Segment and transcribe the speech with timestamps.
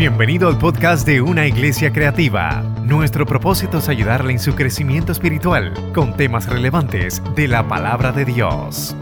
[0.00, 2.62] Bienvenido al podcast de Una Iglesia Creativa.
[2.86, 8.24] Nuestro propósito es ayudarle en su crecimiento espiritual con temas relevantes de la palabra de
[8.24, 8.96] Dios.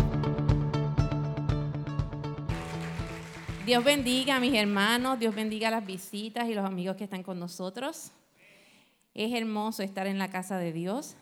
[3.64, 7.22] Dios bendiga a mis hermanos, Dios bendiga a las visitas y los amigos que están
[7.22, 8.10] con nosotros.
[9.14, 11.14] Es hermoso estar en la casa de Dios.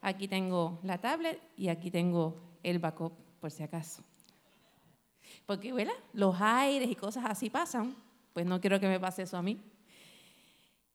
[0.00, 4.02] Aquí tengo la tablet y aquí tengo el backup, por si acaso.
[5.44, 5.92] Porque, ¿verdad?
[6.14, 7.94] Los aires y cosas así pasan
[8.34, 9.58] pues no quiero que me pase eso a mí.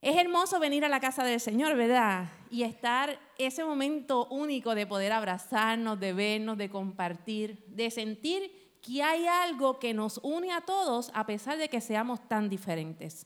[0.02, 2.30] Es hermoso venir a la casa del Señor, ¿verdad?
[2.50, 9.04] Y estar ese momento único de poder abrazarnos, de vernos, de compartir, de sentir que
[9.04, 13.26] hay algo que nos une a todos a pesar de que seamos tan diferentes.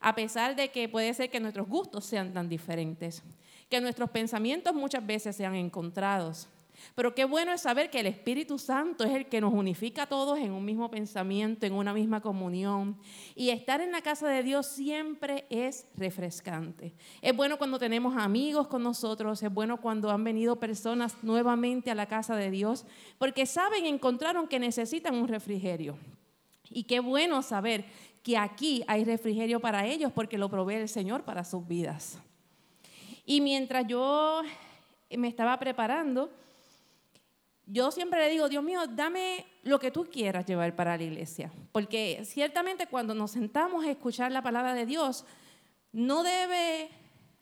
[0.00, 3.22] A pesar de que puede ser que nuestros gustos sean tan diferentes,
[3.68, 6.48] que nuestros pensamientos muchas veces sean encontrados,
[6.94, 10.06] pero qué bueno es saber que el Espíritu Santo es el que nos unifica a
[10.06, 12.96] todos en un mismo pensamiento, en una misma comunión.
[13.34, 16.94] Y estar en la casa de Dios siempre es refrescante.
[17.22, 21.94] Es bueno cuando tenemos amigos con nosotros, es bueno cuando han venido personas nuevamente a
[21.94, 22.86] la casa de Dios,
[23.18, 25.96] porque saben, encontraron que necesitan un refrigerio.
[26.70, 27.84] Y qué bueno saber
[28.22, 32.18] que aquí hay refrigerio para ellos porque lo provee el Señor para sus vidas.
[33.26, 34.42] Y mientras yo
[35.10, 36.30] me estaba preparando,
[37.66, 41.50] yo siempre le digo, Dios mío, dame lo que tú quieras llevar para la iglesia.
[41.72, 45.24] Porque ciertamente cuando nos sentamos a escuchar la palabra de Dios,
[45.92, 46.90] no debe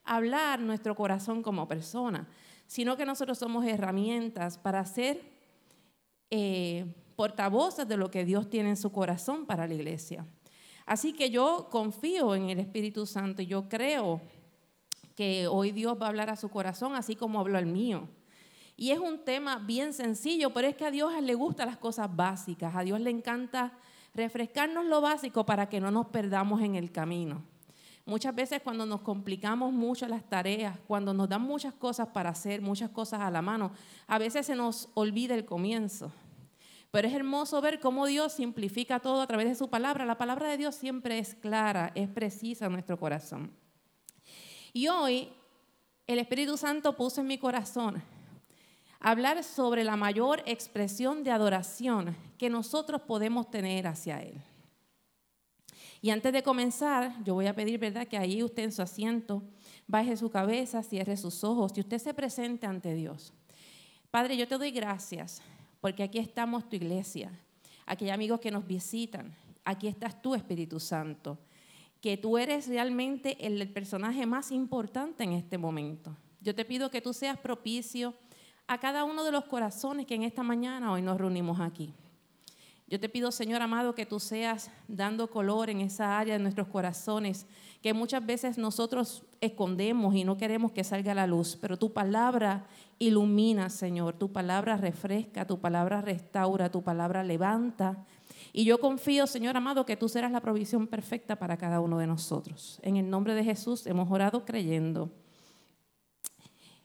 [0.04, 2.28] hablar nuestro corazón como persona,
[2.66, 5.20] sino que nosotros somos herramientas para ser
[6.30, 10.24] eh, portavoces de lo que Dios tiene en su corazón para la iglesia.
[10.86, 14.20] Así que yo confío en el Espíritu Santo y yo creo
[15.14, 18.08] que hoy Dios va a hablar a su corazón así como habló al mío.
[18.82, 22.08] Y es un tema bien sencillo, pero es que a Dios le gustan las cosas
[22.16, 22.74] básicas.
[22.74, 23.78] A Dios le encanta
[24.12, 27.44] refrescarnos lo básico para que no nos perdamos en el camino.
[28.06, 32.60] Muchas veces cuando nos complicamos mucho las tareas, cuando nos dan muchas cosas para hacer,
[32.60, 33.70] muchas cosas a la mano,
[34.08, 36.10] a veces se nos olvida el comienzo.
[36.90, 40.04] Pero es hermoso ver cómo Dios simplifica todo a través de su palabra.
[40.06, 43.52] La palabra de Dios siempre es clara, es precisa en nuestro corazón.
[44.72, 45.28] Y hoy
[46.08, 48.02] el Espíritu Santo puso en mi corazón
[49.02, 54.40] hablar sobre la mayor expresión de adoración que nosotros podemos tener hacia Él.
[56.00, 59.42] Y antes de comenzar, yo voy a pedir, ¿verdad?, que ahí usted en su asiento
[59.88, 63.32] baje su cabeza, cierre sus ojos y usted se presente ante Dios.
[64.10, 65.42] Padre, yo te doy gracias
[65.80, 67.32] porque aquí estamos tu iglesia,
[67.86, 69.34] aquí hay amigos que nos visitan,
[69.64, 71.38] aquí estás tú, Espíritu Santo,
[72.00, 76.16] que tú eres realmente el personaje más importante en este momento.
[76.40, 78.14] Yo te pido que tú seas propicio
[78.66, 81.92] a cada uno de los corazones que en esta mañana hoy nos reunimos aquí.
[82.92, 86.68] Yo te pido, Señor amado, que tú seas dando color en esa área de nuestros
[86.68, 87.46] corazones,
[87.80, 92.66] que muchas veces nosotros escondemos y no queremos que salga la luz, pero tu palabra
[92.98, 98.04] ilumina, Señor, tu palabra refresca, tu palabra restaura, tu palabra levanta.
[98.52, 102.06] Y yo confío, Señor amado, que tú serás la provisión perfecta para cada uno de
[102.06, 102.78] nosotros.
[102.82, 105.10] En el nombre de Jesús hemos orado creyendo.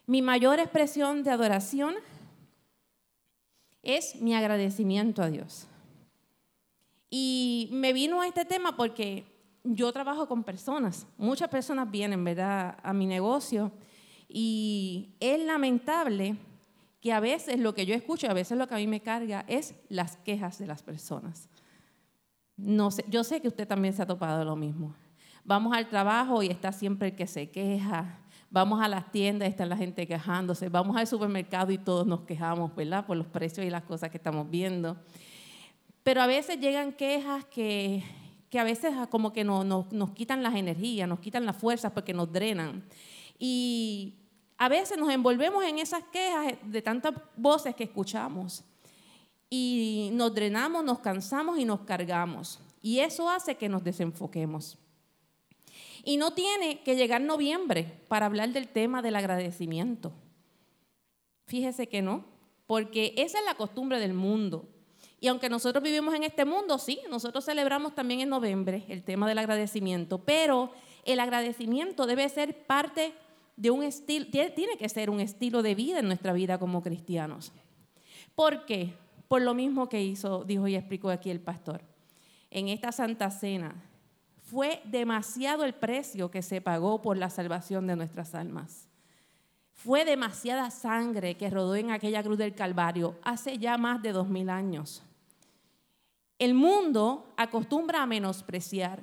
[0.08, 1.96] Mi mayor expresión de adoración
[3.84, 5.68] es mi agradecimiento a Dios.
[7.10, 9.26] Y me vino a este tema porque
[9.66, 11.06] yo trabajo con personas.
[11.18, 13.72] Muchas personas vienen, ¿verdad?, a mi negocio.
[14.30, 16.38] Y es lamentable
[17.02, 19.44] que a veces lo que yo escucho, a veces lo que a mí me carga
[19.48, 21.50] es las quejas de las personas.
[22.56, 24.96] No sé, yo sé que usted también se ha topado lo mismo.
[25.44, 28.20] Vamos al trabajo y está siempre el que se queja,
[28.50, 30.70] Vamos a las tiendas está la gente quejándose.
[30.70, 33.06] Vamos al supermercado y todos nos quejamos, ¿verdad?
[33.06, 34.98] Por los precios y las cosas que estamos viendo.
[36.04, 38.04] Pero a veces llegan quejas que,
[38.50, 42.14] que a veces como que nos, nos quitan las energías, nos quitan las fuerzas porque
[42.14, 42.86] nos drenan.
[43.38, 44.16] Y
[44.58, 48.64] a veces nos envolvemos en esas quejas de tantas voces que escuchamos.
[49.50, 52.60] Y nos drenamos, nos cansamos y nos cargamos.
[52.82, 54.78] Y eso hace que nos desenfoquemos.
[56.08, 60.14] Y no tiene que llegar noviembre para hablar del tema del agradecimiento.
[61.48, 62.24] Fíjese que no,
[62.66, 64.70] porque esa es la costumbre del mundo.
[65.20, 69.28] Y aunque nosotros vivimos en este mundo, sí, nosotros celebramos también en noviembre el tema
[69.28, 70.72] del agradecimiento, pero
[71.04, 73.12] el agradecimiento debe ser parte
[73.58, 77.52] de un estilo, tiene que ser un estilo de vida en nuestra vida como cristianos.
[78.34, 78.94] ¿Por qué?
[79.28, 81.82] Por lo mismo que hizo, dijo y explicó aquí el pastor.
[82.50, 83.76] En esta Santa Cena,
[84.48, 88.88] fue demasiado el precio que se pagó por la salvación de nuestras almas.
[89.74, 94.30] Fue demasiada sangre que rodó en aquella cruz del Calvario hace ya más de dos
[94.30, 95.04] mil años.
[96.40, 99.02] El mundo acostumbra a menospreciar,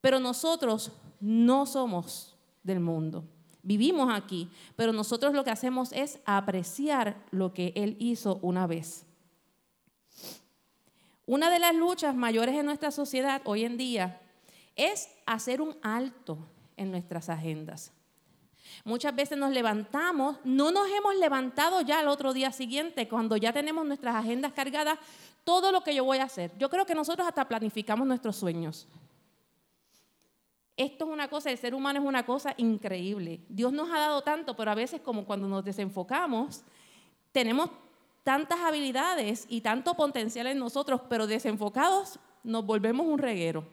[0.00, 3.24] Pero nosotros no somos del mundo.
[3.62, 9.07] Vivimos aquí, pero nosotros lo que hacemos es apreciar lo que Él hizo una vez.
[11.28, 14.18] Una de las luchas mayores en nuestra sociedad hoy en día
[14.76, 16.38] es hacer un alto
[16.74, 17.92] en nuestras agendas.
[18.82, 23.52] Muchas veces nos levantamos, no nos hemos levantado ya el otro día siguiente, cuando ya
[23.52, 24.98] tenemos nuestras agendas cargadas,
[25.44, 26.50] todo lo que yo voy a hacer.
[26.56, 28.88] Yo creo que nosotros hasta planificamos nuestros sueños.
[30.78, 33.42] Esto es una cosa, el ser humano es una cosa increíble.
[33.50, 36.62] Dios nos ha dado tanto, pero a veces como cuando nos desenfocamos,
[37.32, 37.68] tenemos
[38.28, 43.66] tantas habilidades y tanto potencial en nosotros, pero desenfocados nos volvemos un reguero.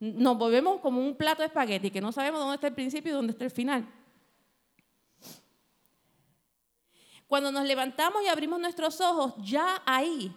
[0.00, 3.14] Nos volvemos como un plato de espagueti que no sabemos dónde está el principio y
[3.14, 3.86] dónde está el final.
[7.26, 10.34] Cuando nos levantamos y abrimos nuestros ojos, ya ahí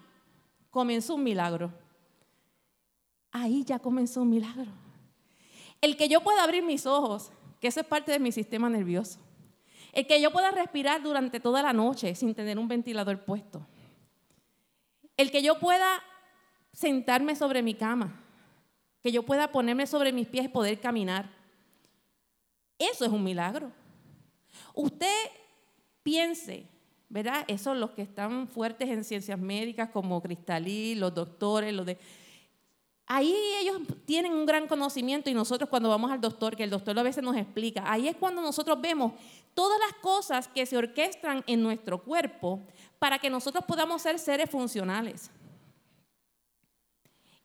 [0.69, 1.71] comenzó un milagro.
[3.31, 4.73] Ahí ya comenzó un milagro.
[5.79, 9.19] El que yo pueda abrir mis ojos, que eso es parte de mi sistema nervioso.
[9.93, 13.65] El que yo pueda respirar durante toda la noche sin tener un ventilador puesto.
[15.15, 16.03] El que yo pueda
[16.71, 18.23] sentarme sobre mi cama.
[19.01, 21.29] Que yo pueda ponerme sobre mis pies y poder caminar.
[22.77, 23.71] Eso es un milagro.
[24.73, 25.31] Usted
[26.03, 26.69] piense
[27.09, 27.45] ¿verdad?
[27.47, 31.97] Esos los que están fuertes en ciencias médicas como Cristalí, los doctores, los de...
[33.09, 36.99] Ahí ellos tienen un gran conocimiento y nosotros cuando vamos al doctor, que el doctor
[36.99, 39.13] a veces nos explica, ahí es cuando nosotros vemos
[39.53, 42.59] todas las cosas que se orquestan en nuestro cuerpo
[42.99, 45.31] para que nosotros podamos ser seres funcionales.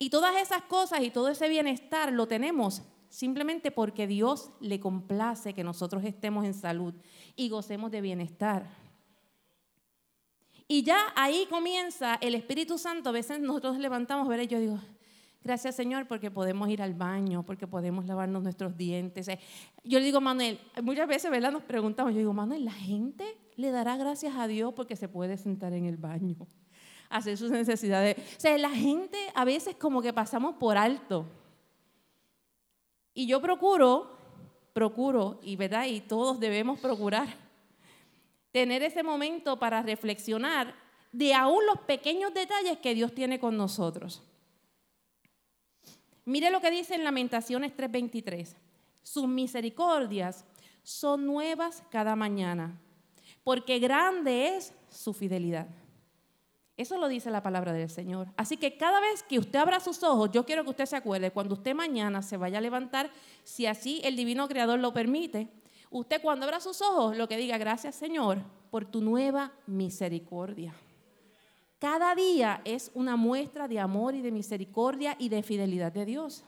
[0.01, 5.55] Y todas esas cosas y todo ese bienestar lo tenemos simplemente porque Dios le complace
[5.55, 6.93] que nosotros estemos en salud
[7.37, 8.69] y gocemos de bienestar.
[10.67, 13.11] Y ya ahí comienza el Espíritu Santo.
[13.11, 14.81] A veces nosotros levantamos, ver, yo digo,
[15.45, 19.29] gracias Señor porque podemos ir al baño, porque podemos lavarnos nuestros dientes.
[19.29, 19.39] Eh,
[19.85, 21.53] yo le digo, Manuel, muchas veces ¿verdad?
[21.53, 23.25] nos preguntamos, yo digo, Manuel, la gente
[23.57, 26.37] le dará gracias a Dios porque se puede sentar en el baño,
[27.11, 28.17] hacer sus necesidades.
[28.19, 31.27] O sea, la gente a veces como que pasamos por alto.
[33.15, 34.17] Y yo procuro,
[34.73, 37.29] procuro, y verdad, y todos debemos procurar
[38.53, 40.75] tener ese momento para reflexionar
[41.13, 44.23] de aún los pequeños detalles que Dios tiene con nosotros.
[46.25, 48.57] Mire lo que dice en Lamentaciones 3:23.
[49.03, 50.45] Sus misericordias
[50.83, 52.79] son nuevas cada mañana,
[53.45, 55.67] porque grande es su fidelidad.
[56.77, 58.29] Eso lo dice la palabra del Señor.
[58.37, 61.31] Así que cada vez que usted abra sus ojos, yo quiero que usted se acuerde,
[61.31, 63.11] cuando usted mañana se vaya a levantar,
[63.45, 65.49] si así el divino creador lo permite,
[65.93, 68.39] Usted cuando abra sus ojos, lo que diga, gracias Señor
[68.71, 70.73] por tu nueva misericordia.
[71.83, 76.45] Cada día es una muestra de amor y de misericordia y de fidelidad de Dios.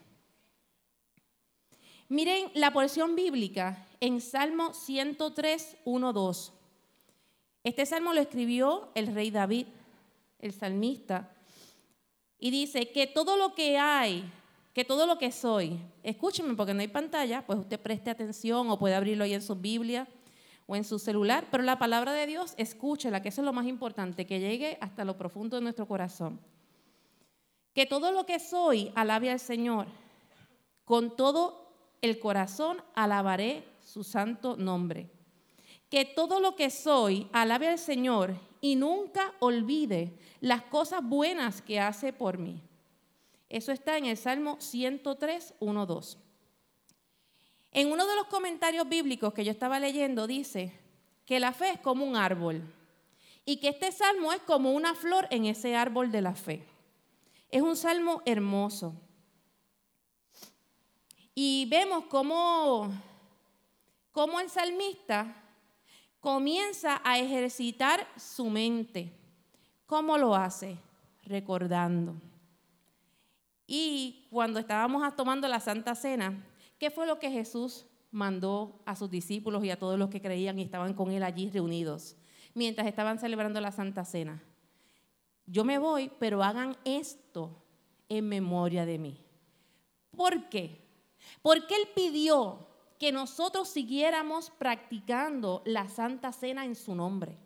[2.08, 6.52] Miren la porción bíblica en Salmo 103, 1, 2.
[7.64, 9.66] Este salmo lo escribió el rey David,
[10.38, 11.34] el salmista,
[12.38, 14.31] y dice que todo lo que hay
[14.72, 18.78] que todo lo que soy, escúcheme porque no hay pantalla, pues usted preste atención o
[18.78, 20.06] puede abrirlo ahí en su Biblia
[20.66, 23.66] o en su celular, pero la palabra de Dios, escúchela, que eso es lo más
[23.66, 26.40] importante, que llegue hasta lo profundo de nuestro corazón.
[27.75, 29.87] Que todo lo que soy alabe al Señor,
[30.84, 35.10] con todo el corazón alabaré su santo nombre.
[35.91, 41.81] Que todo lo que soy alabe al Señor y nunca olvide las cosas buenas que
[41.81, 42.62] hace por mí.
[43.48, 46.19] Eso está en el Salmo 103, 1, 2.
[47.74, 50.72] En uno de los comentarios bíblicos que yo estaba leyendo dice
[51.26, 52.62] que la fe es como un árbol
[53.44, 56.64] y que este salmo es como una flor en ese árbol de la fe.
[57.50, 58.94] Es un salmo hermoso.
[61.34, 62.93] Y vemos cómo,
[64.12, 65.34] cómo el salmista
[66.20, 69.12] comienza a ejercitar su mente.
[69.86, 70.78] ¿Cómo lo hace?
[71.24, 72.14] Recordando.
[73.66, 76.40] Y cuando estábamos tomando la Santa Cena,
[76.84, 80.58] ¿qué fue lo que Jesús mandó a sus discípulos y a todos los que creían
[80.58, 82.14] y estaban con él allí reunidos
[82.53, 84.43] mientras estaban celebrando la Santa Cena?
[85.46, 87.64] Yo me voy, pero hagan esto
[88.10, 89.19] en memoria de mí.
[90.14, 90.84] ¿Por qué?
[91.41, 97.38] Porque Él pidió que nosotros siguiéramos practicando la Santa Cena en su nombre.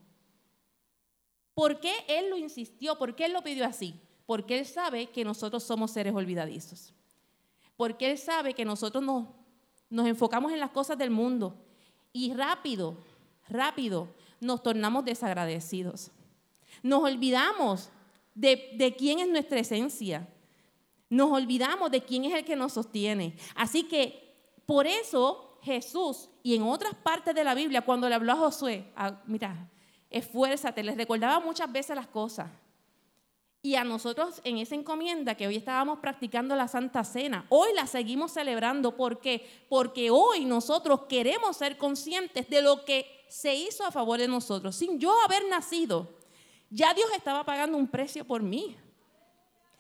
[1.55, 2.99] ¿Por qué Él lo insistió?
[2.99, 3.95] ¿Por qué Él lo pidió así?
[4.29, 6.93] porque Él sabe que nosotros somos seres olvidadizos.
[7.79, 9.29] Porque Él sabe que nosotros nos,
[9.89, 11.55] nos enfocamos en las cosas del mundo
[12.13, 12.97] y rápido,
[13.49, 14.09] rápido
[14.41, 16.11] nos tornamos desagradecidos.
[16.83, 17.89] Nos olvidamos
[18.35, 20.27] de, de quién es nuestra esencia.
[21.09, 23.37] Nos olvidamos de quién es el que nos sostiene.
[23.55, 24.35] Así que
[24.67, 28.93] por eso Jesús, y en otras partes de la Biblia, cuando le habló a Josué,
[29.25, 29.71] mira,
[30.11, 32.51] esfuérzate, les recordaba muchas veces las cosas.
[33.61, 37.87] Y a nosotros en esa encomienda que hoy estábamos practicando la Santa Cena, hoy la
[37.87, 38.97] seguimos celebrando.
[38.97, 39.65] ¿Por qué?
[39.69, 44.77] Porque hoy nosotros queremos ser conscientes de lo que se hizo a favor de nosotros.
[44.77, 46.09] Sin yo haber nacido,
[46.71, 48.77] ya Dios estaba pagando un precio por mí.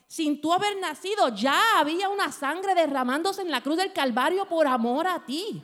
[0.08, 4.66] Sin tú haber nacido, ya había una sangre derramándose en la cruz del Calvario por
[4.66, 5.62] amor a ti.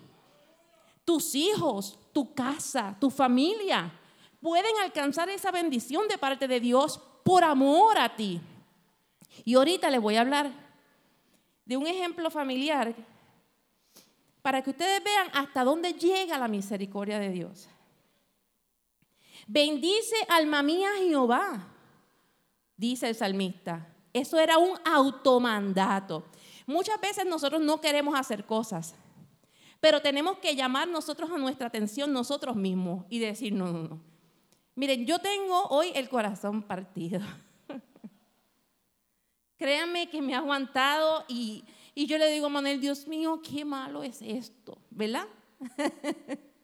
[1.05, 3.93] Tus hijos, tu casa, tu familia
[4.41, 8.41] pueden alcanzar esa bendición de parte de Dios por amor a ti.
[9.45, 10.53] Y ahorita les voy a hablar
[11.65, 12.95] de un ejemplo familiar
[14.43, 17.69] para que ustedes vean hasta dónde llega la misericordia de Dios.
[19.47, 21.67] Bendice alma mía Jehová,
[22.77, 23.89] dice el salmista.
[24.13, 26.25] Eso era un automandato.
[26.67, 28.95] Muchas veces nosotros no queremos hacer cosas,
[29.81, 34.14] pero tenemos que llamar nosotros a nuestra atención nosotros mismos y decir, no, no, no.
[34.75, 37.21] Miren, yo tengo hoy el corazón partido.
[39.57, 41.65] Créanme que me ha aguantado y,
[41.95, 45.27] y yo le digo a Manuel, Dios mío, qué malo es esto, ¿verdad?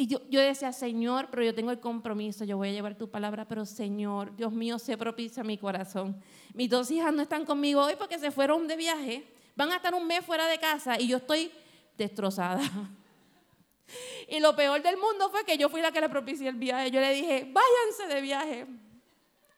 [0.00, 3.10] Y yo, yo, decía, Señor, pero yo tengo el compromiso, yo voy a llevar tu
[3.10, 6.22] palabra, pero Señor, Dios mío, se propicia mi corazón.
[6.54, 9.94] Mis dos hijas no están conmigo hoy porque se fueron de viaje, van a estar
[9.94, 11.50] un mes fuera de casa y yo estoy
[11.96, 12.62] destrozada.
[14.28, 16.90] Y lo peor del mundo fue que yo fui la que le propicié el viaje.
[16.90, 18.66] Yo le dije, váyanse de viaje.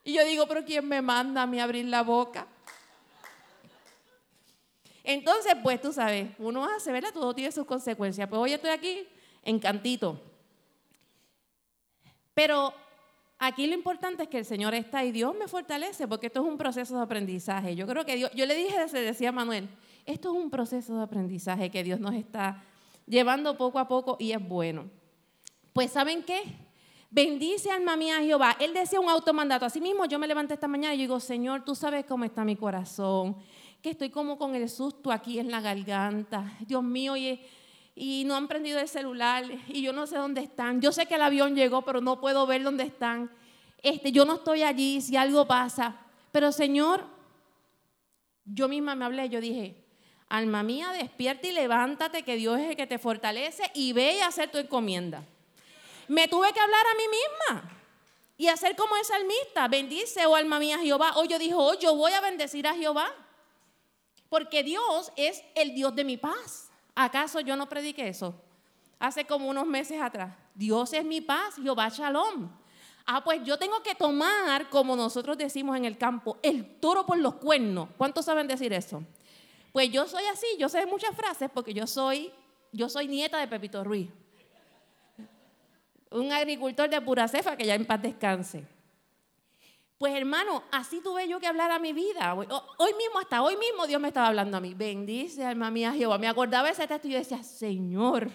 [0.03, 2.47] Y yo digo, pero ¿quién me manda a mí abrir la boca?
[5.03, 7.11] Entonces, pues tú sabes, uno hace, ¿verdad?
[7.13, 8.27] Todo tiene sus consecuencias.
[8.27, 9.07] Pues hoy estoy aquí
[9.43, 10.19] encantito.
[12.33, 12.73] Pero
[13.39, 16.47] aquí lo importante es que el Señor está y Dios me fortalece porque esto es
[16.47, 17.75] un proceso de aprendizaje.
[17.75, 19.69] Yo creo que Dios, yo le dije, se decía Manuel,
[20.05, 22.63] esto es un proceso de aprendizaje que Dios nos está
[23.07, 24.89] llevando poco a poco y es bueno.
[25.73, 26.41] Pues ¿saben qué?
[27.09, 28.55] Bendice alma mía Jehová.
[28.59, 29.65] Él decía un automandato.
[29.65, 32.55] Así mismo yo me levanté esta mañana y digo, Señor, tú sabes cómo está mi
[32.55, 33.37] corazón,
[33.81, 36.57] que estoy como con el susto aquí en la garganta.
[36.65, 37.39] Dios mío, y
[37.95, 40.81] y no han prendido el celular y yo no sé dónde están.
[40.81, 43.29] Yo sé que el avión llegó, pero no puedo ver dónde están.
[43.83, 45.97] Este, yo no estoy allí si algo pasa.
[46.31, 47.03] Pero Señor,
[48.45, 49.80] yo misma me hablé, yo dije,
[50.31, 54.21] alma mía, despierta y levántate, que Dios es el que te fortalece y ve y
[54.21, 55.23] hacer tu encomienda.
[56.07, 57.77] Me tuve que hablar a mí misma
[58.37, 61.13] y hacer como el salmista, bendice, oh alma mía, Jehová.
[61.17, 63.13] Hoy yo dije, oh, yo voy a bendecir a Jehová,
[64.29, 66.71] porque Dios es el Dios de mi paz.
[66.95, 68.33] ¿Acaso yo no prediqué eso?
[68.99, 70.33] Hace como unos meses atrás.
[70.55, 72.49] Dios es mi paz, Jehová Shalom.
[73.05, 77.17] Ah, pues yo tengo que tomar, como nosotros decimos en el campo, el toro por
[77.17, 77.89] los cuernos.
[77.97, 79.03] ¿Cuántos saben decir eso?
[79.71, 82.31] Pues yo soy así, yo sé muchas frases porque yo soy,
[82.71, 84.09] yo soy nieta de Pepito Ruiz.
[86.09, 88.65] Un agricultor de pura cefa que ya en paz descanse.
[89.97, 92.33] Pues hermano, así tuve yo que hablar a mi vida.
[92.33, 94.73] Hoy mismo, hasta hoy mismo Dios me estaba hablando a mí.
[94.73, 96.17] Bendice, alma mía, Jehová.
[96.17, 98.29] Me acordaba ese texto y yo decía, Señor.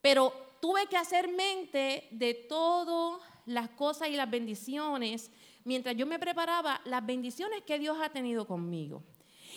[0.00, 5.30] Pero tuve que hacer mente de todas las cosas y las bendiciones
[5.64, 9.02] mientras yo me preparaba las bendiciones que Dios ha tenido conmigo.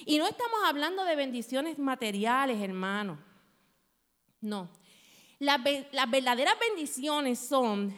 [0.06, 3.18] Y no estamos hablando de bendiciones materiales, hermano.
[4.42, 4.70] No.
[5.40, 7.96] Las, verdaderas bendiciones son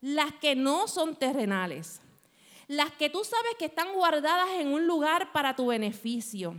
[0.00, 2.00] las que no son terrenales
[2.68, 6.58] las que tú sabes que están guardadas en un lugar para tu beneficio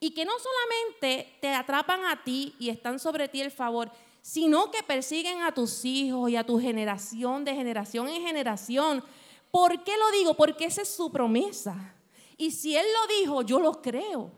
[0.00, 3.90] y que no solamente te atrapan a ti y están sobre ti el favor,
[4.20, 9.04] sino que persiguen a tus hijos y a tu generación de generación en generación.
[9.50, 10.34] ¿Por qué lo digo?
[10.34, 11.93] Porque esa es su promesa.
[12.36, 14.32] Y si Él lo dijo, yo lo creo.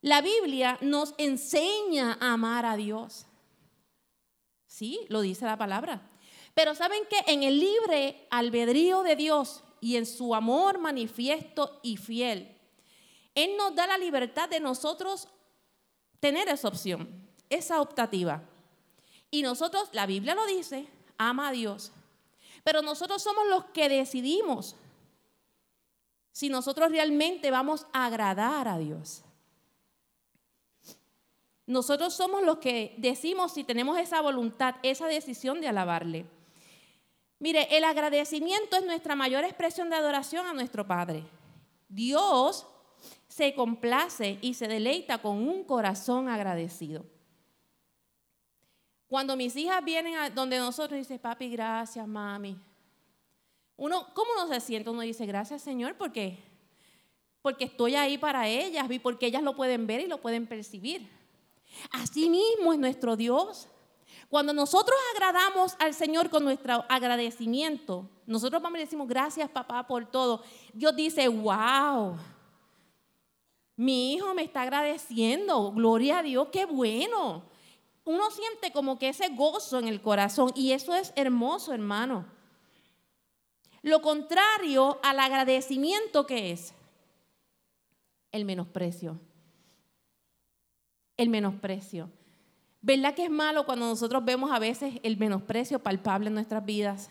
[0.00, 3.26] La Biblia nos enseña a amar a Dios.
[4.66, 6.08] Sí, lo dice la palabra.
[6.54, 11.96] Pero saben que en el libre albedrío de Dios y en su amor manifiesto y
[11.96, 12.56] fiel,
[13.34, 15.28] Él nos da la libertad de nosotros
[16.20, 18.42] tener esa opción, esa optativa.
[19.30, 21.92] Y nosotros, la Biblia lo dice, ama a Dios.
[22.64, 24.76] Pero nosotros somos los que decidimos
[26.38, 29.24] si nosotros realmente vamos a agradar a Dios.
[31.66, 36.26] Nosotros somos los que decimos si tenemos esa voluntad, esa decisión de alabarle.
[37.40, 41.24] Mire, el agradecimiento es nuestra mayor expresión de adoración a nuestro Padre.
[41.88, 42.68] Dios
[43.26, 47.04] se complace y se deleita con un corazón agradecido.
[49.08, 52.56] Cuando mis hijas vienen a donde nosotros dicen, papi, gracias, mami.
[53.78, 54.90] Uno, ¿cómo uno se siente?
[54.90, 56.38] Uno dice, gracias, Señor, porque
[57.40, 61.08] porque estoy ahí para ellas y porque ellas lo pueden ver y lo pueden percibir.
[61.92, 63.68] Así mismo es nuestro Dios.
[64.28, 70.42] Cuando nosotros agradamos al Señor con nuestro agradecimiento, nosotros vamos decimos, gracias papá por todo.
[70.74, 72.18] Dios dice, wow,
[73.76, 77.44] mi hijo me está agradeciendo, gloria a Dios, qué bueno.
[78.04, 82.26] Uno siente como que ese gozo en el corazón y eso es hermoso, hermano.
[83.82, 86.74] Lo contrario al agradecimiento que es
[88.32, 89.18] el menosprecio.
[91.16, 92.10] El menosprecio.
[92.80, 97.10] ¿Verdad que es malo cuando nosotros vemos a veces el menosprecio palpable en nuestras vidas?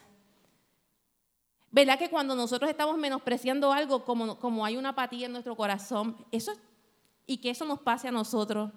[1.72, 6.16] ¿Verdad que cuando nosotros estamos menospreciando algo, como, como hay una apatía en nuestro corazón,
[6.32, 6.54] eso
[7.26, 8.72] y que eso nos pase a nosotros?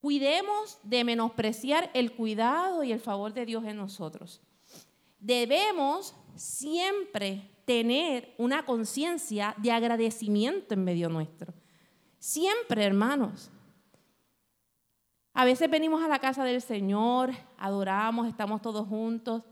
[0.00, 4.40] Cuidemos de menospreciar el cuidado y el favor de Dios en nosotros.
[5.24, 11.54] Debemos siempre tener una conciencia de agradecimiento en medio nuestro.
[12.18, 13.50] Siempre, hermanos.
[15.32, 19.42] A veces venimos a la casa del Señor, adoramos, estamos todos juntos,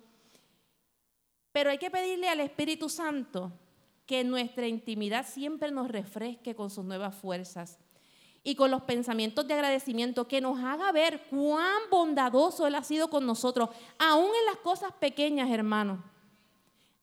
[1.52, 3.50] pero hay que pedirle al Espíritu Santo
[4.04, 7.78] que nuestra intimidad siempre nos refresque con sus nuevas fuerzas
[8.44, 13.08] y con los pensamientos de agradecimiento, que nos haga ver cuán bondadoso Él ha sido
[13.08, 16.00] con nosotros, aún en las cosas pequeñas, hermanos,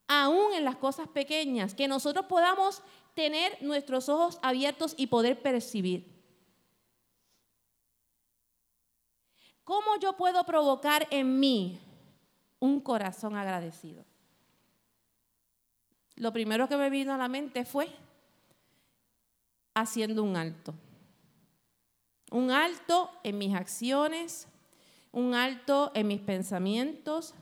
[0.06, 2.82] aún en las cosas pequeñas, que nosotros podamos
[3.14, 6.20] tener nuestros ojos abiertos y poder percibir.
[9.64, 11.80] ¿Cómo yo puedo provocar en mí
[12.58, 14.04] un corazón agradecido?
[16.16, 17.88] Lo primero que me vino a la mente fue
[19.74, 20.74] haciendo un alto.
[22.30, 24.48] Un alto en mis acciones,
[25.12, 27.34] un alto en mis pensamientos,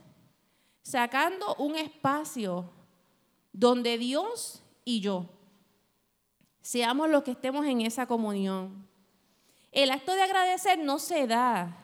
[0.81, 2.69] sacando un espacio
[3.53, 5.29] donde Dios y yo
[6.61, 8.87] seamos los que estemos en esa comunión.
[9.71, 11.75] El acto de agradecer no se da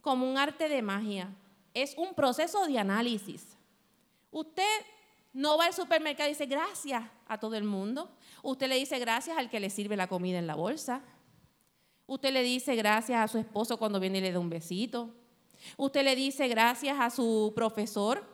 [0.00, 1.34] como un arte de magia.
[1.74, 3.58] Es un proceso de análisis.
[4.30, 4.82] Usted
[5.32, 8.10] no va al supermercado y dice gracias a todo el mundo.
[8.42, 11.02] Usted le dice gracias al que le sirve la comida en la bolsa.
[12.08, 15.14] Usted le dice gracias a su esposo cuando viene y le da un besito.
[15.76, 18.24] Usted le dice gracias a su profesor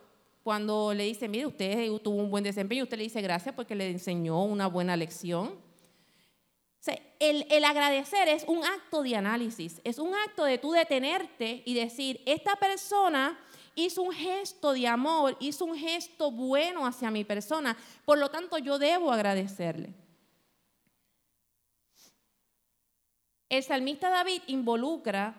[0.42, 2.84] cuando le dice, mire, usted tuvo un buen desempeño.
[2.84, 5.62] Usted le dice gracias porque le enseñó una buena lección
[7.18, 12.20] el, agradecer es un acto de análisis, es un acto de tú detenerte y decir,
[12.26, 13.38] esta persona
[13.74, 18.58] hizo un gesto de amor, hizo un gesto bueno hacia mi persona, por lo tanto
[18.58, 19.94] yo debo agradecerle.
[23.56, 25.36] El salmista David involucra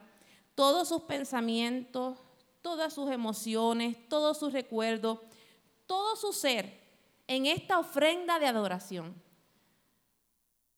[0.56, 2.18] todos sus pensamientos,
[2.62, 5.20] todas sus emociones, todos sus recuerdos,
[5.86, 6.80] todo su ser
[7.28, 9.22] en esta ofrenda de adoración.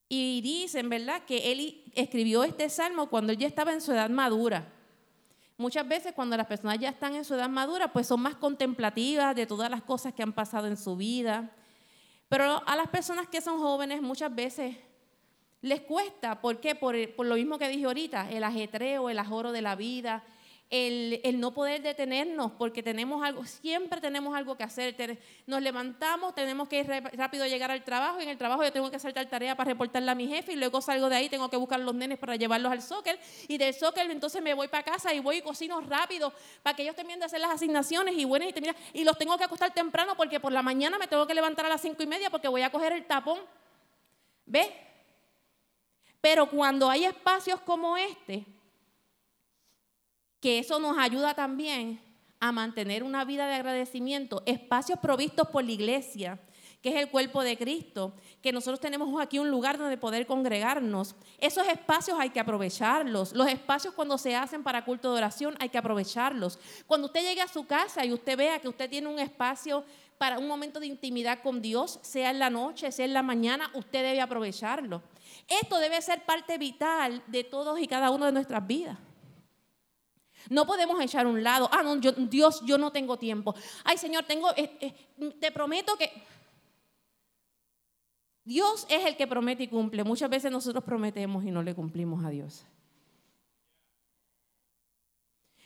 [0.08, 4.10] Y dicen, ¿verdad?, que él escribió este salmo cuando él ya estaba en su edad
[4.10, 4.72] madura.
[5.58, 9.36] Muchas veces cuando las personas ya están en su edad madura, pues son más contemplativas
[9.36, 11.52] de todas las cosas que han pasado en su vida.
[12.28, 14.76] Pero a las personas que son jóvenes muchas veces
[15.62, 16.40] les cuesta.
[16.40, 16.74] ¿Por qué?
[16.74, 20.24] Por, por lo mismo que dije ahorita, el ajetreo, el ajoro de la vida,
[20.70, 25.18] el, no poder detenernos porque tenemos algo, siempre tenemos algo que hacer.
[25.46, 28.90] Nos levantamos, tenemos que ir rápido llegar al trabajo y en el trabajo yo tengo
[28.90, 31.56] que saltar tarea para reportarle a mi jefe y luego salgo de ahí, tengo que
[31.56, 34.82] buscar a los nenes para llevarlos al soccer y del soccer entonces me voy para
[34.82, 38.24] casa y voy y cocino rápido para que ellos terminen de hacer las asignaciones y
[38.24, 41.26] buenas y terminan, y los tengo que acostar temprano porque por la mañana me tengo
[41.26, 43.38] que levantar a las cinco y media porque voy a coger el tapón.
[44.44, 44.87] ¿Ve?
[46.20, 48.44] Pero cuando hay espacios como este,
[50.40, 52.00] que eso nos ayuda también
[52.40, 56.38] a mantener una vida de agradecimiento, espacios provistos por la iglesia,
[56.80, 61.16] que es el cuerpo de Cristo, que nosotros tenemos aquí un lugar donde poder congregarnos.
[61.38, 63.32] Esos espacios hay que aprovecharlos.
[63.32, 66.58] Los espacios cuando se hacen para culto de oración hay que aprovecharlos.
[66.86, 69.84] Cuando usted llegue a su casa y usted vea que usted tiene un espacio
[70.18, 73.70] para un momento de intimidad con Dios, sea en la noche, sea en la mañana,
[73.74, 75.02] usted debe aprovecharlo.
[75.46, 78.98] Esto debe ser parte vital de todos y cada uno de nuestras vidas.
[80.48, 83.54] No podemos echar un lado, ah, no, Dios, yo no tengo tiempo.
[83.84, 86.10] Ay, Señor, tengo, eh, eh, te prometo que...
[88.44, 90.04] Dios es el que promete y cumple.
[90.04, 92.64] Muchas veces nosotros prometemos y no le cumplimos a Dios.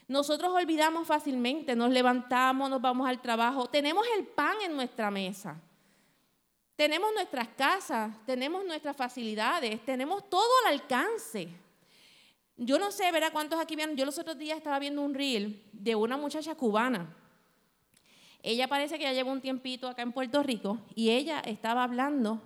[0.08, 5.60] Nosotros olvidamos fácilmente, nos levantamos, nos vamos al trabajo, tenemos el pan en nuestra mesa,
[6.76, 11.48] tenemos nuestras casas, tenemos nuestras facilidades, tenemos todo al alcance.
[12.56, 13.96] Yo no sé, verá cuántos aquí vieron.
[13.96, 17.14] Yo los otros días estaba viendo un reel de una muchacha cubana.
[18.42, 22.42] Ella parece que ya lleva un tiempito acá en Puerto Rico y ella estaba hablando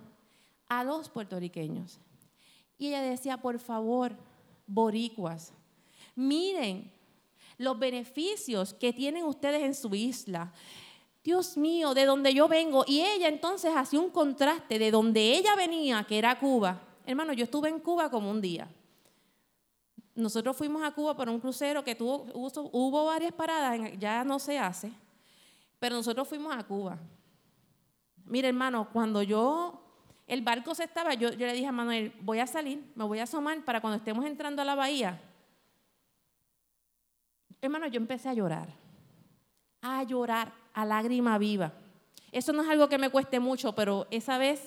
[0.69, 1.99] a los puertorriqueños.
[2.77, 4.15] Y ella decía, por favor,
[4.67, 5.53] boricuas,
[6.15, 6.91] miren
[7.57, 10.53] los beneficios que tienen ustedes en su isla.
[11.27, 12.85] Dios mío, de donde yo vengo.
[12.87, 16.79] Y ella entonces hacía un contraste de donde ella venía, que era Cuba.
[17.05, 18.69] Hermano, yo estuve en Cuba como un día.
[20.15, 24.57] Nosotros fuimos a Cuba por un crucero que tuvo, hubo, varias paradas, ya no se
[24.57, 24.89] hace,
[25.79, 26.97] pero nosotros fuimos a Cuba.
[28.23, 29.81] Mire, hermano, cuando yo,
[30.27, 33.19] el barco se estaba, yo, yo le dije a Manuel, voy a salir, me voy
[33.19, 35.21] a asomar para cuando estemos entrando a la bahía.
[37.59, 38.69] Hermano, yo empecé a llorar,
[39.81, 41.73] a llorar, a lágrima viva.
[42.31, 44.61] Eso no es algo que me cueste mucho, pero esa vez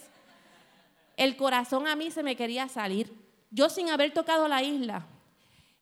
[1.17, 3.15] el corazón a mí se me quería salir.
[3.53, 5.07] Yo sin haber tocado la isla,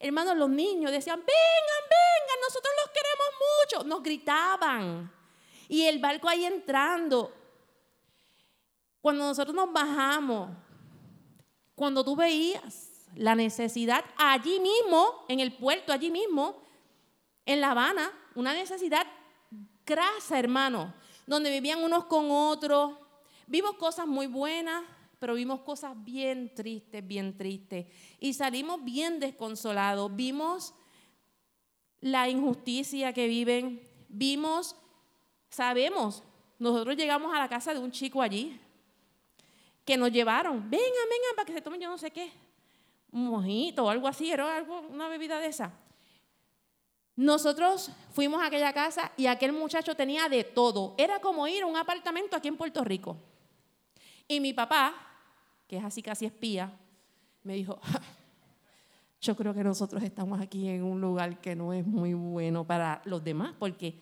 [0.01, 3.29] Hermanos, los niños decían, vengan, vengan, nosotros los queremos
[3.81, 3.88] mucho.
[3.88, 5.12] Nos gritaban.
[5.67, 7.33] Y el barco ahí entrando.
[9.01, 10.51] Cuando nosotros nos bajamos,
[11.75, 16.62] cuando tú veías la necesidad allí mismo, en el puerto, allí mismo,
[17.45, 19.07] en La Habana, una necesidad
[19.88, 20.92] grasa, hermano,
[21.27, 22.92] donde vivían unos con otros.
[23.46, 24.85] Vimos cosas muy buenas,
[25.18, 27.87] pero vimos cosas bien tristes, bien tristes.
[28.20, 30.14] Y salimos bien desconsolados.
[30.14, 30.74] Vimos
[32.01, 33.83] la injusticia que viven.
[34.09, 34.77] Vimos,
[35.48, 36.22] sabemos,
[36.59, 38.61] nosotros llegamos a la casa de un chico allí
[39.85, 40.68] que nos llevaron.
[40.70, 42.31] Vengan, vengan, para que se tomen yo no sé qué.
[43.11, 45.72] Un mojito o algo así, algo, una bebida de esa.
[47.19, 50.95] Nosotros fuimos a aquella casa y aquel muchacho tenía de todo.
[50.97, 53.17] Era como ir a un apartamento aquí en Puerto Rico.
[54.29, 54.95] Y mi papá,
[55.67, 56.73] que es así casi espía,
[57.43, 57.81] me dijo,
[59.21, 63.03] yo creo que nosotros estamos aquí en un lugar que no es muy bueno para
[63.05, 63.99] los demás, porque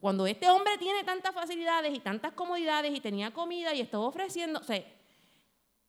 [0.00, 4.58] cuando este hombre tiene tantas facilidades y tantas comodidades y tenía comida y estaba ofreciendo,
[4.58, 4.82] o sea,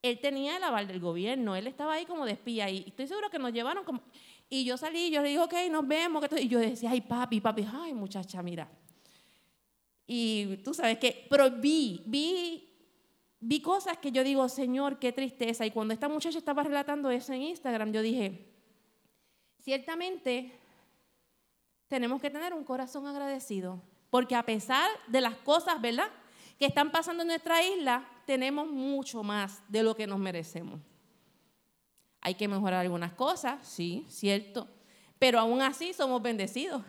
[0.04, 3.32] él tenía el aval del gobierno, él estaba ahí como de espía y estoy seguro
[3.32, 4.04] que nos llevaron como...
[4.50, 6.26] Y yo salí yo le dije, ok, nos vemos.
[6.40, 8.68] Y yo decía, ay, papi, papi, ay, muchacha, mira.
[10.08, 12.70] Y tú sabes que, pero vi, vi
[13.40, 15.66] vi cosas que yo digo, Señor, qué tristeza.
[15.66, 18.48] Y cuando esta muchacha estaba relatando eso en Instagram, yo dije,
[19.60, 20.52] ciertamente
[21.88, 26.10] tenemos que tener un corazón agradecido, porque a pesar de las cosas, ¿verdad?,
[26.58, 30.82] que están pasando en nuestra isla, tenemos mucho más de lo que nos merecemos.
[32.22, 34.68] Hay que mejorar algunas cosas, sí, cierto,
[35.18, 36.82] pero aún así somos bendecidos.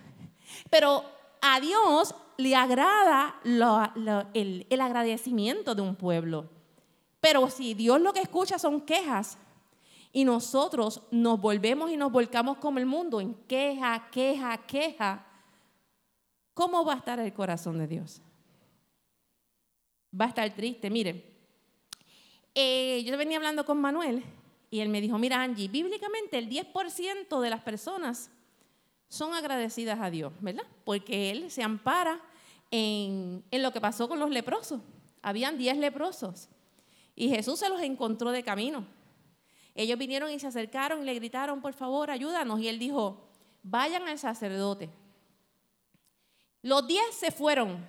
[0.70, 1.04] Pero
[1.40, 3.40] a Dios le agrada
[4.34, 6.48] el, agradecimiento de un pueblo.
[7.20, 9.36] Pero si Dios lo que escucha son quejas
[10.12, 15.26] y nosotros nos volvemos y nos volcamos como el mundo en queja, queja, queja,
[16.54, 18.22] ¿cómo va a estar el corazón de Dios?
[20.18, 20.90] Va a estar triste.
[20.90, 21.22] Miren,
[22.54, 24.24] eh, yo venía hablando con Manuel
[24.70, 28.30] y él me dijo, mira Angie, bíblicamente el 10% de las personas
[29.08, 30.64] son agradecidas a Dios, ¿verdad?
[30.84, 32.20] Porque Él se ampara
[32.70, 34.80] en, lo que pasó con los leprosos.
[35.20, 36.48] Habían 10 leprosos
[37.16, 38.86] y Jesús se los encontró de camino.
[39.74, 42.60] Ellos vinieron y se acercaron y le gritaron, por favor, ayúdanos.
[42.60, 43.28] Y Él dijo,
[43.64, 44.88] vayan al sacerdote.
[46.62, 47.84] Los 10 se fueron,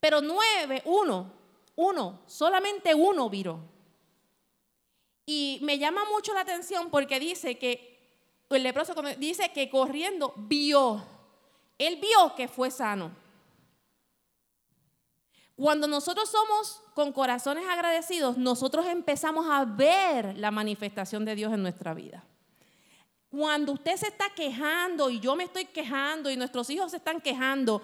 [0.00, 1.30] pero nueve, uno,
[1.76, 3.75] uno, solamente uno viró.
[5.26, 7.96] Y me llama mucho la atención porque dice que
[8.48, 11.04] el leproso dice que corriendo vio,
[11.78, 13.10] él vio que fue sano.
[15.56, 21.62] Cuando nosotros somos con corazones agradecidos, nosotros empezamos a ver la manifestación de Dios en
[21.62, 22.22] nuestra vida.
[23.28, 27.20] Cuando usted se está quejando y yo me estoy quejando y nuestros hijos se están
[27.20, 27.82] quejando,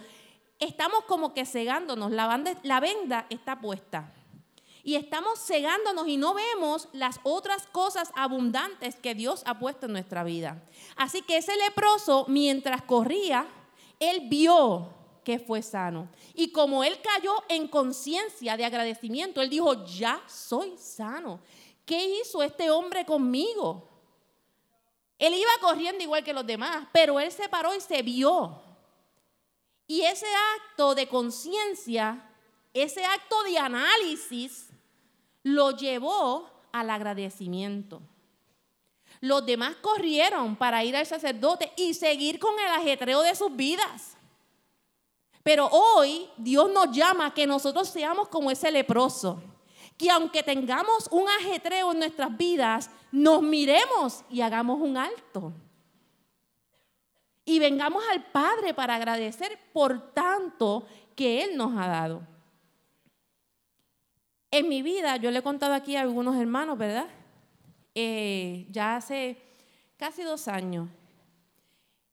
[0.61, 4.13] estamos como que cegándonos, la, la venda está puesta
[4.85, 9.93] y estamos cegándonos y no vemos las otras cosas abundantes que Dios ha puesto en
[9.93, 10.63] nuestra vida.
[10.97, 13.47] Así que ese leproso, mientras corría,
[14.01, 14.89] él vio
[15.25, 16.09] que fue sano.
[16.35, 21.41] Y como él cayó en conciencia de agradecimiento, él dijo, ya soy sano.
[21.87, 23.89] ¿Qué hizo este hombre conmigo?
[25.17, 28.61] Él iba corriendo igual que los demás, pero él se paró y se vio.
[29.87, 32.29] Y ese acto de conciencia,
[32.75, 34.72] ese acto de análisis,
[35.43, 38.01] lo llevó al agradecimiento.
[39.21, 44.17] Los demás corrieron para ir al sacerdote y seguir con el ajetreo de sus vidas.
[45.43, 49.43] Pero hoy Dios nos llama a que nosotros seamos como ese leproso.
[49.99, 55.53] Que aunque tengamos un ajetreo en nuestras vidas, nos miremos y hagamos un alto.
[57.45, 62.23] Y vengamos al Padre para agradecer por tanto que Él nos ha dado.
[64.53, 67.07] En mi vida, yo le he contado aquí a algunos hermanos, ¿verdad?
[67.95, 69.39] Eh, ya hace
[69.97, 70.91] casi dos años,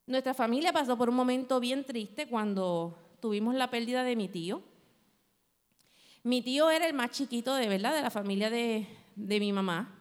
[0.08, 4.63] nuestra familia pasó por un momento bien triste cuando tuvimos la pérdida de mi tío.
[6.23, 9.99] Mi tío era el más chiquito de verdad de la familia de, mi mamá.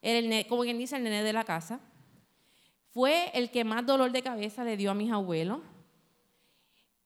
[0.00, 1.80] Era el, como quien dice, el nene de la casa.
[2.90, 5.60] Fue el que más dolor de cabeza le dio a mis abuelos.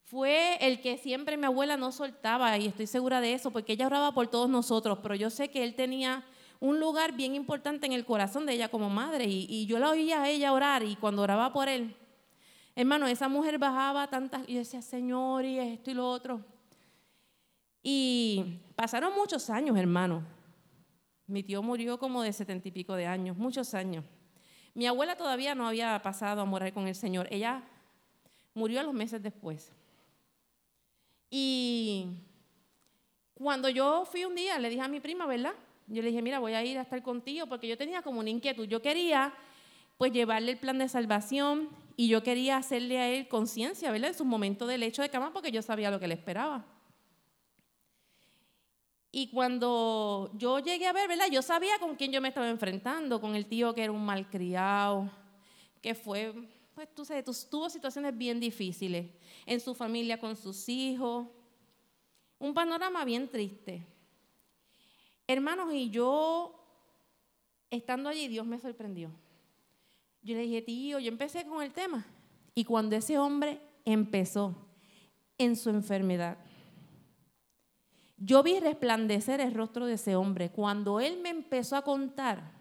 [0.04, 3.86] Fue el que siempre mi abuela no soltaba, y estoy segura de eso, porque ella
[3.86, 6.24] oraba por todos nosotros, pero yo sé que él tenía
[6.60, 10.22] un lugar bien importante en el corazón de ella como madre, y, yo la oía
[10.22, 11.96] a ella orar, y cuando oraba por él,
[12.76, 16.44] hermano, esa mujer bajaba tantas, y decía, Señor, y esto y lo otro.
[17.82, 20.22] Y pasaron muchos años, hermano.
[21.26, 24.04] Mi tío murió como de setenta y pico de años, muchos años.
[24.74, 27.26] Mi abuela todavía no había pasado a morar con el Señor.
[27.30, 27.62] Ella
[28.52, 29.72] murió a los meses después.
[31.36, 32.06] Y
[33.34, 35.52] cuando yo fui un día, le dije a mi prima, ¿verdad?
[35.88, 38.30] Yo le dije, mira, voy a ir a estar contigo porque yo tenía como una
[38.30, 38.68] inquietud.
[38.68, 39.34] Yo quería
[39.98, 44.10] pues llevarle el plan de salvación y yo quería hacerle a él conciencia, ¿verdad?
[44.10, 46.64] En su momento del lecho de cama porque yo sabía lo que le esperaba.
[49.10, 51.26] Y cuando yo llegué a ver, ¿verdad?
[51.32, 55.10] Yo sabía con quién yo me estaba enfrentando, con el tío que era un malcriado,
[55.82, 56.32] que fue,
[56.74, 59.06] pues tú sabes, tuvo situaciones bien difíciles
[59.46, 61.28] en su familia con sus hijos.
[62.38, 63.86] Un panorama bien triste.
[65.26, 66.54] Hermanos, y yo,
[67.70, 69.10] estando allí, Dios me sorprendió.
[70.22, 72.04] Yo le dije, tío, yo empecé con el tema.
[72.54, 74.54] Y cuando ese hombre empezó
[75.38, 76.38] en su enfermedad,
[78.16, 82.52] yo vi resplandecer el rostro de ese hombre cuando él me empezó a contar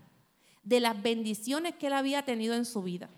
[0.64, 3.10] de las bendiciones que él había tenido en su vida.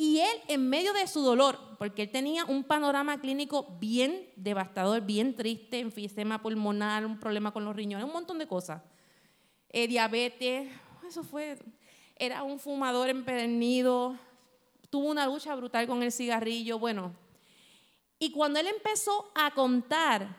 [0.00, 5.02] Y él, en medio de su dolor, porque él tenía un panorama clínico bien devastador,
[5.02, 8.80] bien triste, enfisema pulmonar, un problema con los riñones, un montón de cosas.
[9.68, 10.70] Eh, diabetes,
[11.06, 11.58] eso fue,
[12.16, 14.16] era un fumador empedernido,
[14.88, 17.12] tuvo una lucha brutal con el cigarrillo, bueno.
[18.18, 20.34] Y cuando él empezó a contar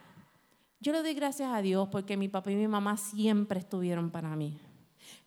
[0.80, 4.36] yo le doy gracias a Dios porque mi papá y mi mamá siempre estuvieron para
[4.36, 4.60] mí.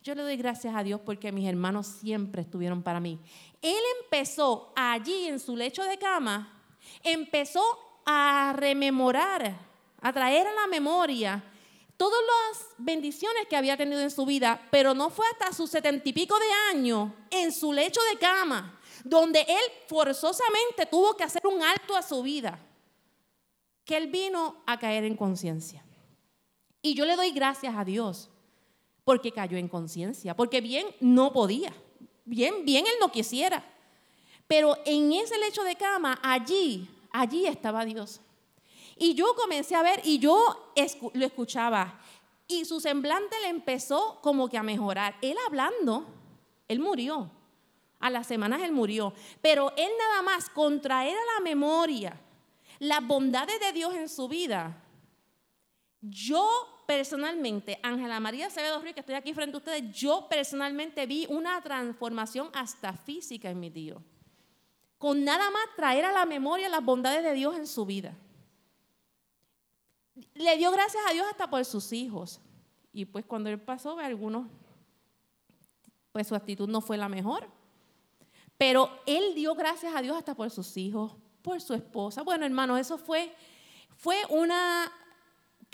[0.04, 3.18] Yo le doy gracias a Dios porque mis hermanos siempre estuvieron para mí.
[3.62, 6.62] Él empezó allí en su lecho de cama,
[7.02, 7.62] empezó
[8.04, 9.58] a rememorar,
[10.02, 11.42] a traer a la memoria
[11.96, 16.06] todas las bendiciones que había tenido en su vida, pero no fue hasta sus setenta
[16.06, 21.46] y pico de años en su lecho de cama, donde él forzosamente tuvo que hacer
[21.46, 22.58] un alto a su vida
[23.86, 25.82] que él vino a caer en conciencia.
[26.82, 28.28] Y yo le doy gracias a Dios
[29.04, 31.72] porque cayó en conciencia, porque bien no podía,
[32.24, 33.64] bien, bien él no quisiera.
[34.46, 38.20] Pero en ese lecho de cama, allí, allí estaba Dios.
[38.96, 40.72] Y yo comencé a ver y yo
[41.14, 42.00] lo escuchaba.
[42.46, 45.16] Y su semblante le empezó como que a mejorar.
[45.22, 46.06] Él hablando,
[46.68, 47.30] él murió.
[48.00, 49.14] A las semanas él murió.
[49.40, 52.20] Pero él nada más contraer a la memoria
[52.78, 54.82] las bondades de Dios en su vida,
[56.00, 56.46] yo
[56.86, 61.60] personalmente, Ángela María Acevedo Ruiz, que estoy aquí frente a ustedes, yo personalmente vi una
[61.62, 64.02] transformación hasta física en mi tío.
[64.98, 68.14] Con nada más traer a la memoria las bondades de Dios en su vida.
[70.34, 72.40] Le dio gracias a Dios hasta por sus hijos.
[72.92, 74.46] Y pues cuando él pasó, algunos,
[76.12, 77.48] pues su actitud no fue la mejor.
[78.56, 82.22] Pero él dio gracias a Dios hasta por sus hijos, por su esposa.
[82.22, 83.34] Bueno, hermano, eso fue,
[83.96, 84.90] fue una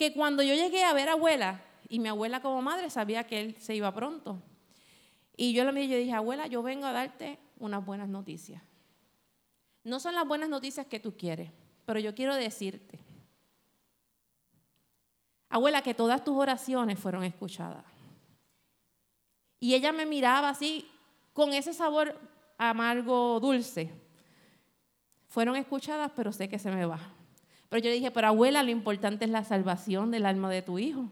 [0.01, 3.39] que cuando yo llegué a ver a abuela, y mi abuela como madre sabía que
[3.39, 4.41] él se iba pronto.
[5.37, 8.63] Y yo le dije, abuela, yo vengo a darte unas buenas noticias.
[9.83, 11.51] No son las buenas noticias que tú quieres,
[11.85, 12.97] pero yo quiero decirte,
[15.49, 17.85] abuela, que todas tus oraciones fueron escuchadas.
[19.59, 20.89] Y ella me miraba así,
[21.31, 22.19] con ese sabor
[22.57, 23.91] amargo, dulce
[25.27, 26.99] fueron escuchadas, pero sé que se me va.
[27.71, 30.77] Pero yo le dije, pero abuela, lo importante es la salvación del alma de tu
[30.77, 31.05] hijo.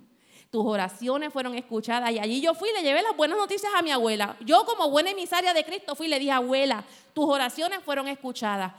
[0.49, 3.81] Tus oraciones fueron escuchadas y allí yo fui y le llevé las buenas noticias a
[3.81, 4.35] mi abuela.
[4.41, 8.73] Yo como buena emisaria de Cristo fui y le dije, abuela, tus oraciones fueron escuchadas.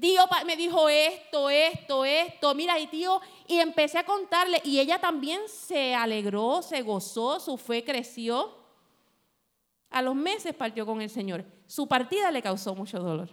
[0.00, 4.98] Tío me dijo esto, esto, esto, mira, y tío, y empecé a contarle y ella
[4.98, 8.58] también se alegró, se gozó, su fe creció.
[9.90, 11.44] A los meses partió con el Señor.
[11.68, 13.30] Su partida le causó mucho dolor.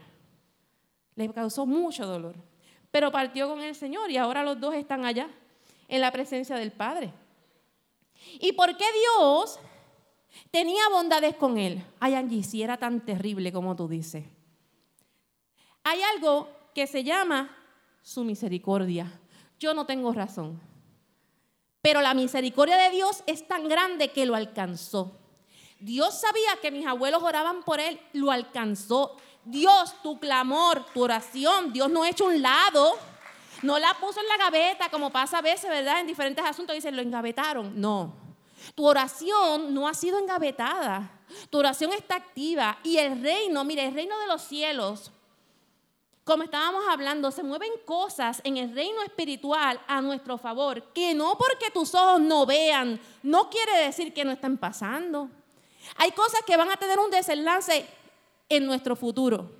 [1.15, 2.35] Le causó mucho dolor.
[2.91, 5.29] Pero partió con el Señor y ahora los dos están allá,
[5.87, 7.13] en la presencia del Padre.
[8.39, 8.85] ¿Y por qué
[9.19, 9.59] Dios
[10.51, 11.83] tenía bondades con él?
[11.99, 14.25] Ay, Angie, si era tan terrible como tú dices.
[15.83, 17.55] Hay algo que se llama
[18.01, 19.19] su misericordia.
[19.59, 20.59] Yo no tengo razón.
[21.81, 25.17] Pero la misericordia de Dios es tan grande que lo alcanzó.
[25.79, 29.15] Dios sabía que mis abuelos oraban por él, lo alcanzó.
[29.49, 32.97] Dios, tu clamor, tu oración, Dios no ha hecho un lado,
[33.61, 35.99] no la puso en la gaveta como pasa a veces, ¿verdad?
[35.99, 37.79] En diferentes asuntos dicen, lo engavetaron.
[37.79, 38.13] No,
[38.75, 41.09] tu oración no ha sido engavetada,
[41.49, 45.11] tu oración está activa y el reino, mire, el reino de los cielos
[46.27, 51.37] como estábamos hablando, se mueven cosas en el reino espiritual a nuestro favor, que no
[51.37, 55.29] porque tus ojos no vean, no quiere decir que no estén pasando.
[55.95, 57.87] Hay cosas que van a tener un desenlace
[58.49, 59.51] en nuestro futuro.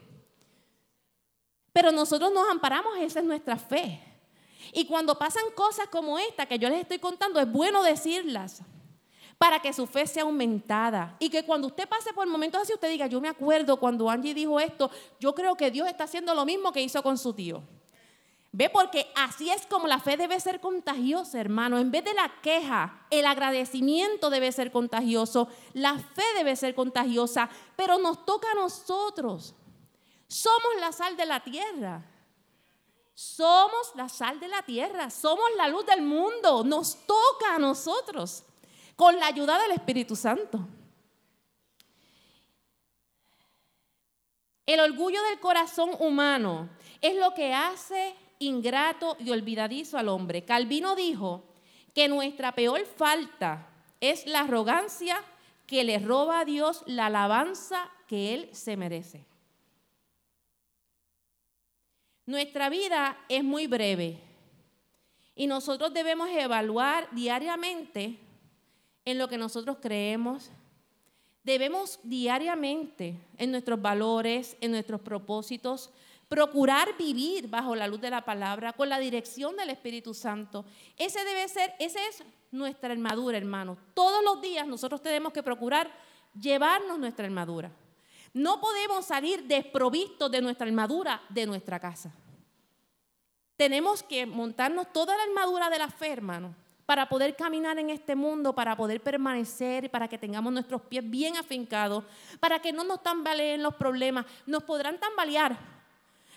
[1.73, 4.01] Pero nosotros nos amparamos, esa es nuestra fe.
[4.73, 8.61] Y cuando pasan cosas como esta que yo les estoy contando, es bueno decirlas
[9.37, 11.15] para que su fe sea aumentada.
[11.19, 14.33] Y que cuando usted pase por momentos así, usted diga, yo me acuerdo cuando Angie
[14.33, 17.61] dijo esto, yo creo que Dios está haciendo lo mismo que hizo con su tío.
[18.51, 21.77] Ve, porque así es como la fe debe ser contagiosa, hermano.
[21.77, 27.49] En vez de la queja, el agradecimiento debe ser contagioso, la fe debe ser contagiosa,
[27.75, 29.53] pero nos toca a nosotros.
[30.27, 32.03] Somos la sal de la tierra.
[33.13, 38.43] Somos la sal de la tierra, somos la luz del mundo, nos toca a nosotros
[38.95, 40.59] con la ayuda del Espíritu Santo.
[44.67, 46.69] El orgullo del corazón humano
[47.01, 50.45] es lo que hace ingrato y olvidadizo al hombre.
[50.45, 51.43] Calvino dijo
[51.93, 53.67] que nuestra peor falta
[53.99, 55.23] es la arrogancia
[55.65, 59.25] que le roba a Dios la alabanza que Él se merece.
[62.25, 64.19] Nuestra vida es muy breve
[65.35, 68.17] y nosotros debemos evaluar diariamente
[69.05, 70.51] en lo que nosotros creemos.
[71.43, 75.91] Debemos diariamente en nuestros valores, en nuestros propósitos,
[76.27, 80.65] procurar vivir bajo la luz de la palabra, con la dirección del Espíritu Santo.
[80.97, 83.77] Ese debe ser, esa es nuestra armadura, hermanos.
[83.93, 85.91] Todos los días nosotros tenemos que procurar
[86.39, 87.71] llevarnos nuestra armadura.
[88.33, 92.13] No podemos salir desprovistos de nuestra armadura de nuestra casa.
[93.55, 96.53] Tenemos que montarnos toda la armadura de la fe, hermanos
[96.87, 101.35] para poder caminar en este mundo, para poder permanecer, para que tengamos nuestros pies bien
[101.35, 102.05] afincados,
[102.39, 104.25] para que no nos tambaleen los problemas.
[104.45, 105.76] Nos podrán tambalear,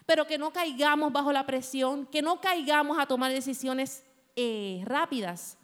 [0.06, 4.04] pero que no caigamos bajo la presión, que no caigamos a tomar decisiones
[4.36, 5.58] eh, rápidas,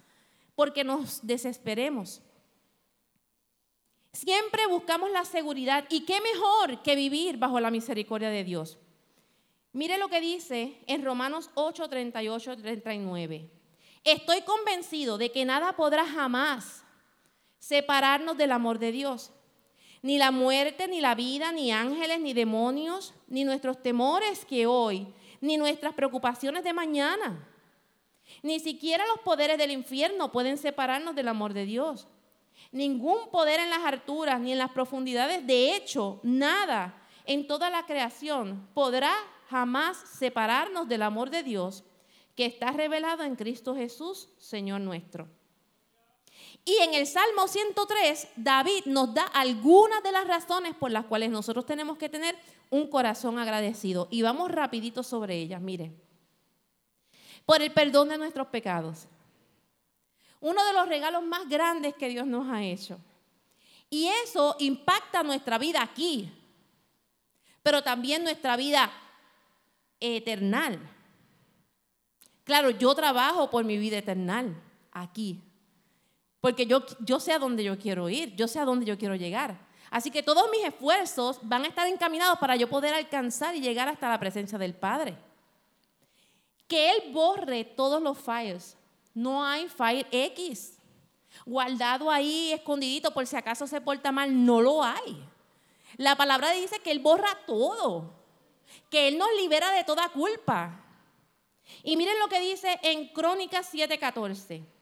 [0.54, 2.22] porque nos desesperemos.
[4.12, 8.78] Siempre buscamos la seguridad y qué mejor que vivir bajo la misericordia de Dios.
[9.72, 13.50] Mire lo que dice en Romanos 8, 38, 39.
[14.04, 16.82] Estoy convencido de que nada podrá jamás
[17.58, 19.32] separarnos del amor de Dios.
[20.02, 25.06] Ni la muerte, ni la vida, ni ángeles, ni demonios, ni nuestros temores que hoy,
[25.40, 27.48] ni nuestras preocupaciones de mañana.
[28.42, 32.08] Ni siquiera los poderes del infierno pueden separarnos del amor de Dios.
[32.72, 37.86] Ningún poder en las alturas ni en las profundidades, de hecho, nada en toda la
[37.86, 39.12] creación podrá
[39.48, 41.84] jamás separarnos del amor de Dios
[42.34, 45.28] que está revelado en Cristo Jesús, Señor nuestro.
[46.68, 51.30] Y en el Salmo 103, David nos da algunas de las razones por las cuales
[51.30, 52.36] nosotros tenemos que tener
[52.70, 54.08] un corazón agradecido.
[54.10, 55.92] Y vamos rapidito sobre ellas, mire.
[57.44, 59.06] Por el perdón de nuestros pecados.
[60.40, 62.98] Uno de los regalos más grandes que Dios nos ha hecho.
[63.88, 66.32] Y eso impacta nuestra vida aquí,
[67.62, 68.90] pero también nuestra vida
[70.00, 70.80] eternal.
[72.42, 75.45] Claro, yo trabajo por mi vida eterna aquí,
[76.46, 79.16] porque yo, yo sé a dónde yo quiero ir, yo sé a dónde yo quiero
[79.16, 79.58] llegar.
[79.90, 83.88] Así que todos mis esfuerzos van a estar encaminados para yo poder alcanzar y llegar
[83.88, 85.16] hasta la presencia del Padre.
[86.68, 88.76] Que Él borre todos los files.
[89.12, 90.78] No hay file X
[91.44, 94.46] guardado ahí, escondidito, por si acaso se porta mal.
[94.46, 95.28] No lo hay.
[95.96, 98.14] La palabra dice que Él borra todo,
[98.88, 100.80] que Él nos libera de toda culpa.
[101.82, 104.75] Y miren lo que dice en Crónicas 7:14.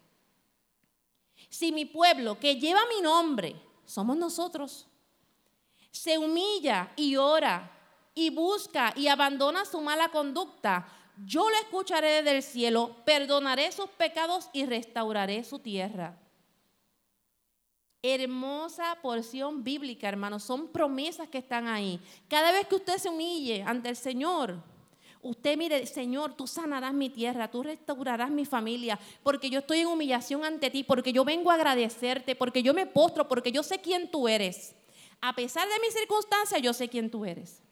[1.55, 4.88] Si mi pueblo que lleva mi nombre, somos nosotros,
[5.92, 7.70] se humilla y ora
[8.12, 10.88] y busca y abandona su mala conducta,
[11.24, 16.18] yo lo escucharé desde el cielo, perdonaré sus pecados y restauraré su tierra.
[18.02, 20.42] Hermosa porción bíblica, hermanos.
[20.42, 22.00] Son promesas que están ahí.
[22.28, 24.61] Cada vez que usted se humille ante el Señor,
[25.24, 29.86] Usted mire, Señor, tú sanarás mi tierra, tú restaurarás mi familia, porque yo estoy en
[29.86, 33.78] humillación ante ti, porque yo vengo a agradecerte, porque yo me postro, porque yo sé
[33.80, 34.74] quién tú eres.
[35.22, 37.62] A pesar de mis circunstancias, yo sé quién tú eres.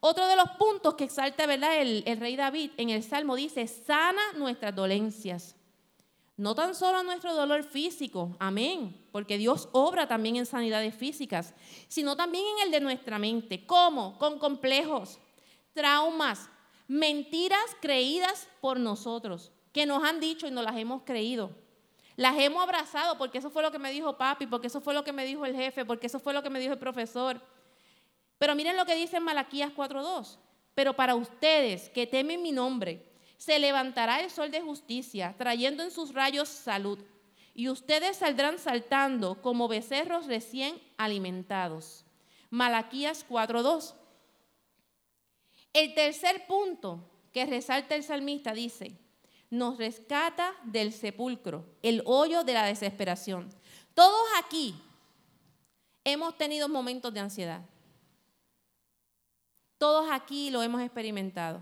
[0.00, 1.78] Otro de los puntos que exalta ¿verdad?
[1.78, 5.56] El, el rey David en el Salmo dice, sana nuestras dolencias.
[6.38, 11.52] no tan solo nuestro dolor físico, amén, porque Dios obra también en sanidades físicas,
[11.86, 13.66] sino también en el de nuestra mente.
[13.66, 14.16] ¿Cómo?
[14.16, 15.18] Con complejos,
[15.72, 16.48] traumas,
[16.88, 21.50] mentiras creídas por nosotros, que nos han dicho y nos las hemos creído.
[22.16, 25.04] Las hemos abrazado porque eso fue lo que me dijo papi, porque eso fue lo
[25.04, 27.40] que me dijo el jefe, porque eso fue lo que me dijo el profesor.
[28.38, 30.38] Pero miren lo que dice en Malaquías 4.2.
[30.74, 33.06] Pero para ustedes que temen mi nombre,
[33.36, 36.98] se levantará el sol de justicia, trayendo en sus rayos salud,
[37.54, 42.04] y ustedes saldrán saltando como becerros recién alimentados.
[42.50, 43.94] Malaquías 4:2.
[45.72, 48.98] El tercer punto que resalta el salmista dice,
[49.50, 53.48] nos rescata del sepulcro, el hoyo de la desesperación.
[53.94, 54.74] Todos aquí
[56.04, 57.62] hemos tenido momentos de ansiedad.
[59.78, 61.60] Todos aquí lo hemos experimentado.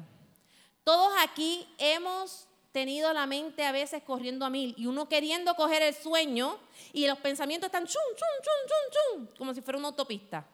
[0.84, 5.82] Todos aquí hemos tenido la mente a veces corriendo a mil y uno queriendo coger
[5.82, 6.58] el sueño
[6.92, 10.46] y los pensamientos están chum, chum, chum, chum, chum, como si fuera una autopista.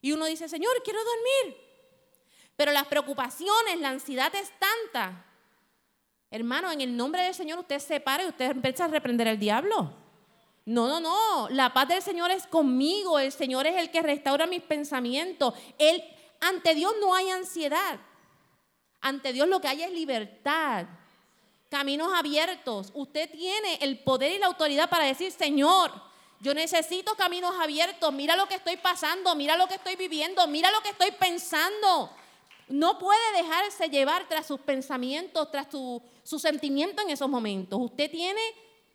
[0.00, 1.63] Y uno dice, Señor, quiero dormir.
[2.56, 5.24] Pero las preocupaciones, la ansiedad es tanta.
[6.30, 9.38] Hermano, en el nombre del Señor usted se para y usted empieza a reprender al
[9.38, 9.92] diablo.
[10.66, 11.48] No, no, no.
[11.50, 13.18] La paz del Señor es conmigo.
[13.18, 15.54] El Señor es el que restaura mis pensamientos.
[15.78, 16.02] Él,
[16.40, 18.00] ante Dios no hay ansiedad.
[19.00, 20.86] Ante Dios lo que hay es libertad,
[21.68, 22.90] caminos abiertos.
[22.94, 25.92] Usted tiene el poder y la autoridad para decir, Señor,
[26.40, 28.10] yo necesito caminos abiertos.
[28.14, 32.10] Mira lo que estoy pasando, mira lo que estoy viviendo, mira lo que estoy pensando.
[32.68, 36.02] No puede dejarse llevar tras sus pensamientos, tras su,
[36.38, 37.78] sentimiento en esos momentos.
[37.80, 38.40] Usted tiene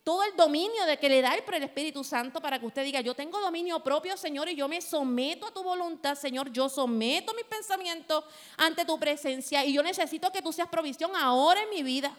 [0.04, 3.14] todo el dominio de que le da el Espíritu Santo para que usted diga, yo
[3.14, 7.46] tengo dominio propio, Señor, y yo me someto a tu voluntad, Señor, yo someto mis
[7.46, 8.24] pensamientos
[8.58, 12.18] ante tu presencia y yo necesito que tú seas provisión ahora en mi vida.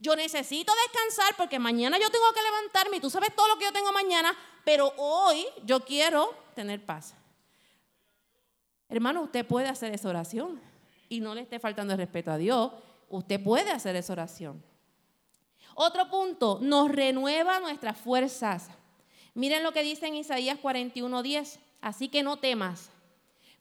[0.00, 3.64] Yo necesito descansar porque mañana yo tengo que levantarme y tú sabes todo lo que
[3.64, 7.14] yo tengo mañana, pero hoy yo quiero tener paz.
[8.94, 10.60] Hermano, usted puede hacer esa oración
[11.08, 12.70] y no le esté faltando el respeto a Dios.
[13.08, 14.62] Usted puede hacer esa oración.
[15.74, 18.68] Otro punto, nos renueva nuestras fuerzas.
[19.34, 21.58] Miren lo que dice en Isaías 41:10.
[21.80, 22.92] Así que no temas,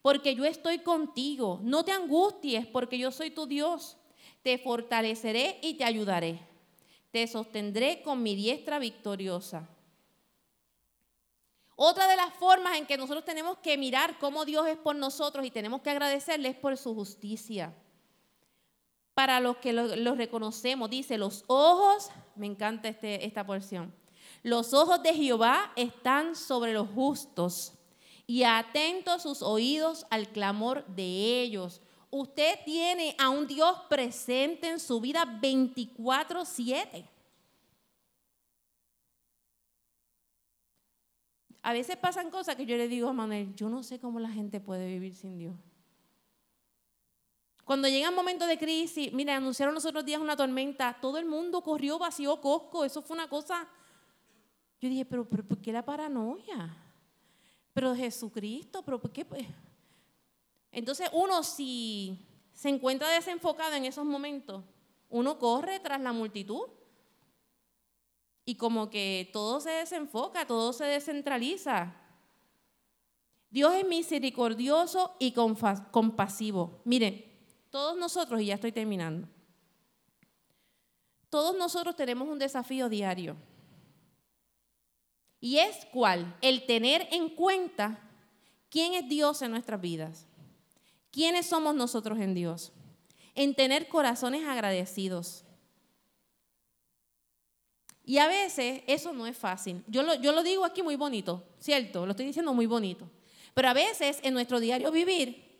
[0.03, 1.59] porque yo estoy contigo.
[1.63, 3.97] No te angusties, porque yo soy tu Dios.
[4.43, 6.41] Te fortaleceré y te ayudaré.
[7.09, 9.67] Te sostendré con mi diestra victoriosa.
[11.76, 15.45] Otra de las formas en que nosotros tenemos que mirar cómo Dios es por nosotros
[15.45, 17.74] y tenemos que agradecerle es por su justicia
[19.13, 20.89] para los que lo, reconocemos.
[20.89, 23.93] Dice, los ojos, me encanta este, esta porción,
[24.41, 27.74] los ojos de Jehová están sobre los justos
[28.28, 31.82] y atentos sus oídos al clamor de ellos.
[32.09, 37.05] Usted tiene a un Dios presente en su vida 24/7.
[41.64, 44.30] A veces pasan cosas que yo le digo a Manuel, yo no sé cómo la
[44.30, 45.55] gente puede vivir sin Dios.
[47.64, 51.61] Cuando llegan momentos de crisis, mira, anunciaron los otros días una tormenta, todo el mundo
[51.61, 53.66] corrió, vació Costco, eso fue una cosa.
[54.82, 56.76] Yo dije, pero, ¿por qué la paranoia?
[57.72, 59.24] Pero Jesucristo, pero ¿por qué?
[59.24, 59.47] Pues?
[60.70, 64.66] Entonces uno si se encuentra desenfocado en esos momentos,
[65.09, 66.68] uno corre tras la multitud
[68.45, 71.95] y como que todo se desenfoca, todo se descentraliza.
[73.49, 76.81] Dios es misericordioso y compasivo.
[76.85, 77.23] Miren,
[77.69, 79.27] todos nosotros, y ya estoy terminando,
[81.29, 83.35] todos nosotros tenemos un desafío diario.
[85.39, 86.37] Y es cuál?
[86.41, 87.99] El tener en cuenta
[88.69, 90.27] quién es Dios en nuestras vidas.
[91.11, 92.71] ¿Quiénes somos nosotros en Dios?
[93.35, 95.43] En tener corazones agradecidos.
[98.06, 99.84] Y a veces eso no es fácil.
[99.88, 102.06] Yo lo, yo lo digo aquí muy bonito, ¿cierto?
[102.06, 103.10] Lo estoy diciendo muy bonito.
[103.54, 105.54] Pero a veces en nuestro diario vivir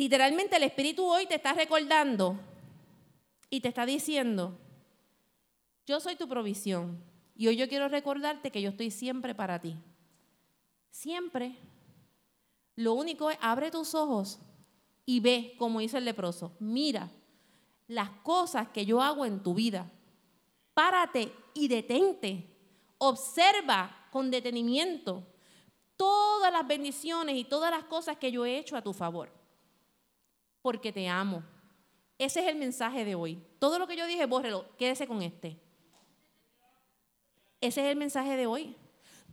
[0.00, 2.40] Literalmente el Espíritu hoy te está recordando
[3.50, 4.56] y te está diciendo,
[5.86, 6.98] yo soy tu provisión
[7.36, 9.76] y hoy yo quiero recordarte que yo estoy siempre para ti.
[10.90, 11.54] Siempre.
[12.76, 14.38] Lo único es, abre tus ojos
[15.04, 17.10] y ve, como dice el leproso, mira
[17.86, 19.92] las cosas que yo hago en tu vida.
[20.80, 22.42] Párate y detente.
[22.96, 25.22] Observa con detenimiento
[25.94, 29.30] todas las bendiciones y todas las cosas que yo he hecho a tu favor
[30.62, 31.42] porque te amo.
[32.16, 33.44] Ese es el mensaje de hoy.
[33.58, 35.60] Todo lo que yo dije, bórrelo, quédese con este.
[37.60, 38.74] Ese es el mensaje de hoy.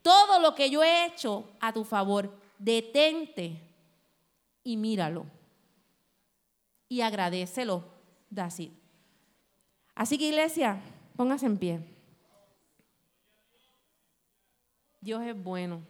[0.02, 3.58] Todo lo que yo he hecho a tu favor, detente
[4.66, 5.26] y míralo.
[6.90, 7.86] Y agradecelo,
[8.30, 8.72] David.
[9.96, 10.82] Así que iglesia,
[11.18, 11.80] Póngase en pie.
[15.02, 15.82] Dios es bueno.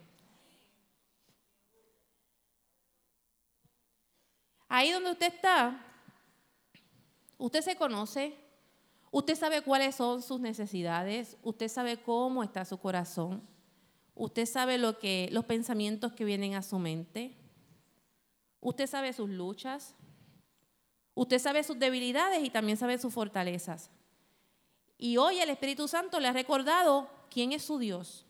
[4.70, 5.84] Ahí donde usted está,
[7.36, 8.34] usted se conoce,
[9.10, 13.42] usted sabe cuáles son sus necesidades, usted sabe cómo está su corazón,
[14.14, 17.36] usted sabe lo que, los pensamientos que vienen a su mente,
[18.60, 19.94] usted sabe sus luchas,
[21.14, 23.90] usted sabe sus debilidades y también sabe sus fortalezas.
[24.98, 28.26] Y hoy el Espíritu Santo le ha recordado quién es su Dios.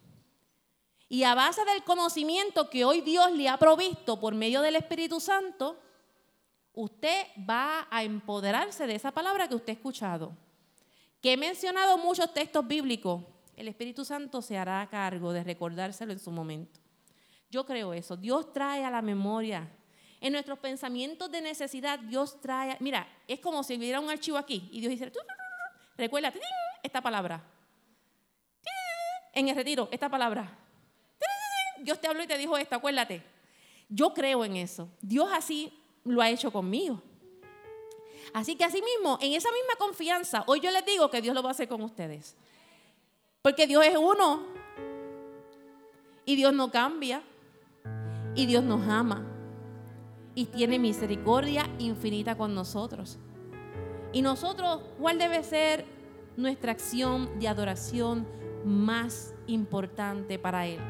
[1.09, 5.19] Y a base del conocimiento que hoy Dios le ha provisto por medio del Espíritu
[5.19, 5.81] Santo,
[6.75, 10.37] usted va a empoderarse de esa palabra que usted ha escuchado.
[11.23, 13.23] Que he mencionado muchos textos bíblicos,
[13.57, 16.79] el Espíritu Santo se hará cargo de recordárselo en su momento.
[17.51, 18.16] Yo creo eso.
[18.16, 19.69] Dios trae a la memoria.
[20.21, 22.77] En nuestros pensamientos de necesidad, Dios trae.
[22.81, 25.11] Mira, es como si hubiera un archivo aquí y Dios dice:
[25.99, 26.33] Recuerda
[26.83, 27.43] esta palabra.
[29.35, 30.57] En el retiro, esta palabra.
[31.81, 33.23] Dios te habló y te dijo esto, acuérdate.
[33.89, 34.89] Yo creo en eso.
[35.01, 35.73] Dios así
[36.05, 37.03] lo ha hecho conmigo.
[38.33, 41.43] Así que así mismo, en esa misma confianza, hoy yo les digo que Dios lo
[41.43, 42.37] va a hacer con ustedes.
[43.43, 44.47] Porque Dios es uno.
[46.25, 47.23] Y Dios no cambia.
[48.35, 49.27] Y Dios nos ama.
[50.35, 53.19] Y tiene misericordia infinita con nosotros.
[54.13, 55.85] Y nosotros, ¿cuál debe ser
[56.37, 58.27] nuestra acción de adoración
[58.65, 60.81] más importante para Él?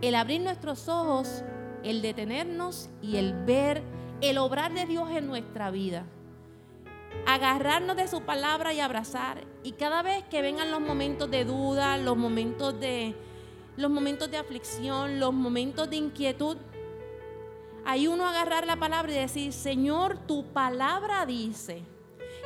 [0.00, 1.44] El abrir nuestros ojos,
[1.82, 3.82] el detenernos y el ver
[4.20, 6.06] el obrar de Dios en nuestra vida.
[7.26, 9.44] Agarrarnos de su palabra y abrazar.
[9.62, 13.14] Y cada vez que vengan los momentos de duda, los momentos de,
[13.76, 16.56] los momentos de aflicción, los momentos de inquietud,
[17.84, 21.82] hay uno agarrar la palabra y decir, Señor, tu palabra dice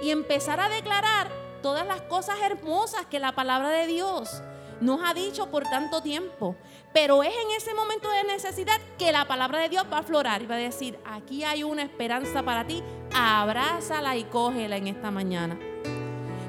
[0.03, 1.31] y empezar a declarar
[1.63, 4.43] todas las cosas hermosas que la palabra de Dios
[4.81, 6.57] nos ha dicho por tanto tiempo.
[6.93, 10.43] Pero es en ese momento de necesidad que la palabra de Dios va a aflorar
[10.43, 12.83] y va a decir, aquí hay una esperanza para ti,
[13.15, 15.59] abrázala y cógela en esta mañana.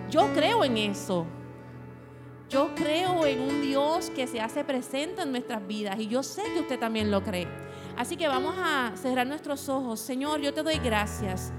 [0.10, 1.26] Yo creo en eso.
[2.50, 6.44] Yo creo en un Dios que se hace presente en nuestras vidas y yo sé
[6.54, 7.48] que usted también lo cree.
[7.98, 10.00] Así que vamos a cerrar nuestros ojos.
[10.00, 11.52] Señor, yo te doy gracias.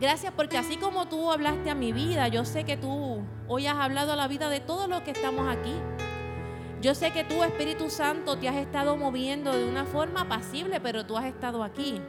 [0.00, 3.76] Gracias porque así como tú hablaste a mi vida, yo sé que tú hoy has
[3.76, 5.74] hablado a la vida de todos los que estamos aquí.
[6.80, 11.04] Yo sé que tú, Espíritu Santo, te has estado moviendo de una forma pasible, pero
[11.04, 12.00] tú has estado aquí.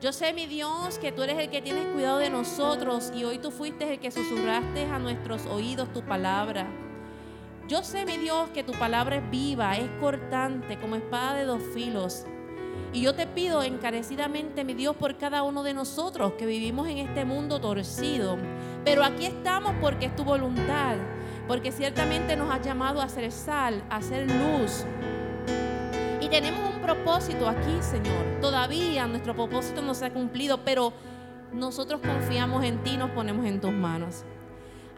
[0.00, 3.38] Yo sé, mi Dios, que tú eres el que tienes cuidado de nosotros y hoy
[3.38, 6.68] tú fuiste el que susurraste a nuestros oídos tu palabra.
[7.66, 11.62] Yo sé, mi Dios, que tu palabra es viva, es cortante, como espada de dos
[11.74, 12.26] filos
[12.92, 16.98] y yo te pido encarecidamente, mi Dios, por cada uno de nosotros que vivimos en
[16.98, 18.36] este mundo torcido.
[18.84, 20.96] Pero aquí estamos porque es tu voluntad,
[21.48, 24.84] porque ciertamente nos has llamado a ser sal, a ser luz.
[26.20, 28.40] Y tenemos un propósito aquí, Señor.
[28.42, 30.92] Todavía nuestro propósito no se ha cumplido, pero
[31.50, 34.22] nosotros confiamos en ti nos ponemos en tus manos.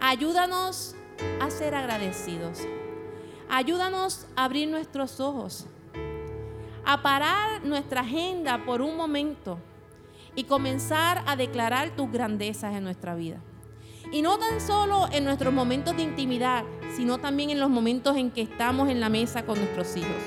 [0.00, 0.96] Ayúdanos
[1.40, 2.58] a ser agradecidos.
[3.48, 5.66] Ayúdanos a abrir nuestros ojos
[6.86, 9.58] a parar nuestra agenda por un momento
[10.34, 13.40] y comenzar a declarar tus grandezas en nuestra vida.
[14.12, 16.64] Y no tan solo en nuestros momentos de intimidad,
[16.94, 20.22] sino también en los momentos en que estamos en la mesa con nuestros hijos.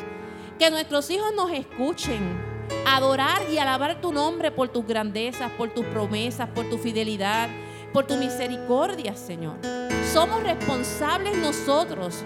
[0.58, 2.22] Que nuestros hijos nos escuchen,
[2.88, 7.50] adorar y alabar tu nombre por tus grandezas, por tus promesas, por tu fidelidad,
[7.94, 9.58] por tu misericordia, Señor.
[10.12, 12.24] Somos responsables nosotros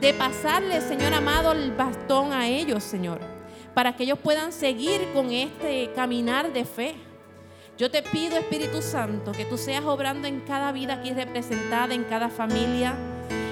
[0.00, 3.31] de pasarle, Señor amado, el bastón a ellos, Señor
[3.74, 6.94] para que ellos puedan seguir con este caminar de fe.
[7.78, 12.04] Yo te pido, Espíritu Santo, que tú seas obrando en cada vida aquí representada, en
[12.04, 12.94] cada familia,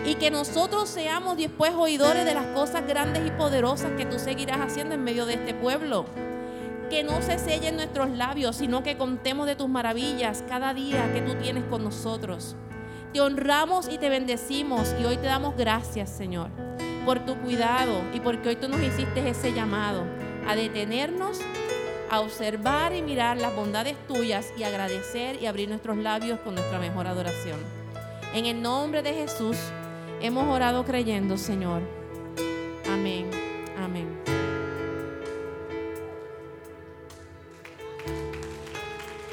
[0.05, 4.61] y que nosotros seamos después oidores de las cosas grandes y poderosas que tú seguirás
[4.61, 6.05] haciendo en medio de este pueblo.
[6.91, 11.23] Que no se sellen nuestros labios, sino que contemos de tus maravillas cada día que
[11.23, 12.57] tú tienes con nosotros.
[13.13, 16.51] Te honramos y te bendecimos y hoy te damos gracias, Señor
[17.05, 20.05] por tu cuidado y porque hoy tú nos hiciste ese llamado
[20.47, 21.39] a detenernos,
[22.11, 26.79] a observar y mirar las bondades tuyas y agradecer y abrir nuestros labios con nuestra
[26.79, 27.59] mejor adoración.
[28.35, 29.57] En el nombre de Jesús
[30.21, 31.83] hemos orado creyendo, Señor.
[32.89, 33.31] Amén.
[33.79, 34.09] Amén.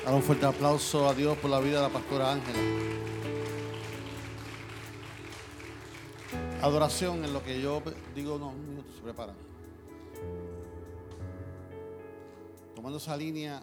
[0.10, 2.97] un fuerte aplauso a Dios por la vida de la pastora Ángela.
[6.62, 7.84] Adoración en lo que yo
[8.16, 9.34] digo, no, un minuto, se prepara.
[12.76, 13.62] Tomando esa línea,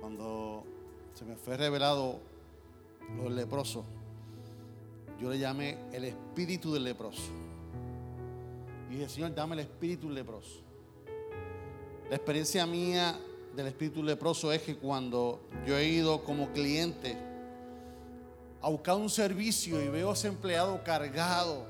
[0.00, 0.64] cuando
[1.12, 2.20] se me fue revelado
[3.16, 3.84] lo del leproso,
[5.20, 7.30] yo le llamé el espíritu del leproso.
[8.88, 10.60] Y dije, Señor, dame el espíritu leproso.
[12.08, 13.18] La experiencia mía
[13.54, 17.16] del espíritu leproso es que cuando yo he ido como cliente
[18.60, 21.66] a buscar un servicio y veo a ese empleado cargado,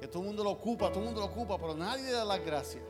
[0.00, 2.24] que todo el mundo lo ocupa, todo el mundo lo ocupa, pero nadie le da
[2.24, 2.82] las gracias.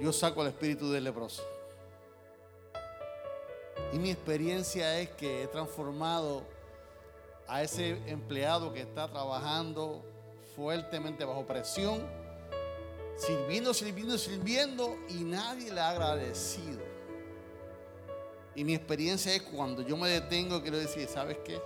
[0.00, 1.42] Yo saco el espíritu del leproso.
[3.92, 6.42] Y mi experiencia es que he transformado
[7.46, 10.02] a ese empleado que está trabajando
[10.56, 12.02] fuertemente bajo presión,
[13.16, 16.91] sirviendo, sirviendo, sirviendo y nadie le ha agradecido.
[18.54, 21.60] Y mi experiencia es cuando yo me detengo, quiero decir, ¿sabes qué?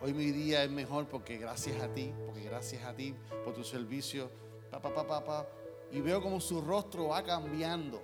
[0.00, 3.14] Hoy mi día es mejor porque gracias a ti, porque gracias a ti
[3.44, 4.30] por tu servicio,
[4.70, 5.46] pa, pa, pa, pa,
[5.92, 8.02] y veo como su rostro va cambiando.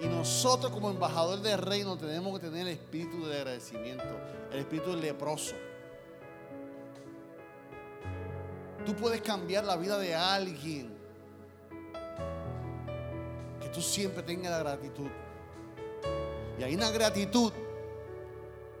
[0.00, 4.04] Y nosotros como embajadores del reino tenemos que tener el espíritu de agradecimiento,
[4.52, 5.54] el espíritu leproso.
[8.84, 10.94] Tú puedes cambiar la vida de alguien.
[13.60, 15.08] Que tú siempre tengas la gratitud.
[16.58, 17.52] Y hay una gratitud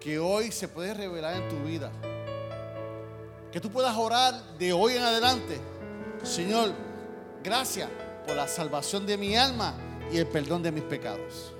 [0.00, 1.90] que hoy se puede revelar en tu vida.
[3.52, 5.58] Que tú puedas orar de hoy en adelante.
[6.22, 6.72] Señor,
[7.42, 7.88] gracias
[8.26, 9.74] por la salvación de mi alma
[10.12, 11.52] y el perdón de mis pecados.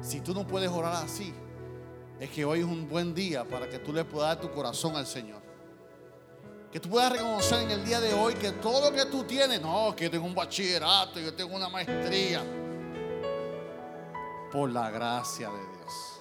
[0.00, 1.32] Si tú no puedes orar así,
[2.18, 4.96] es que hoy es un buen día para que tú le puedas dar tu corazón
[4.96, 5.42] al Señor.
[6.70, 9.60] Que tú puedas reconocer en el día de hoy que todo lo que tú tienes,
[9.60, 12.42] no, que yo tengo un bachillerato, yo tengo una maestría,
[14.52, 16.20] por la gracia de Dios.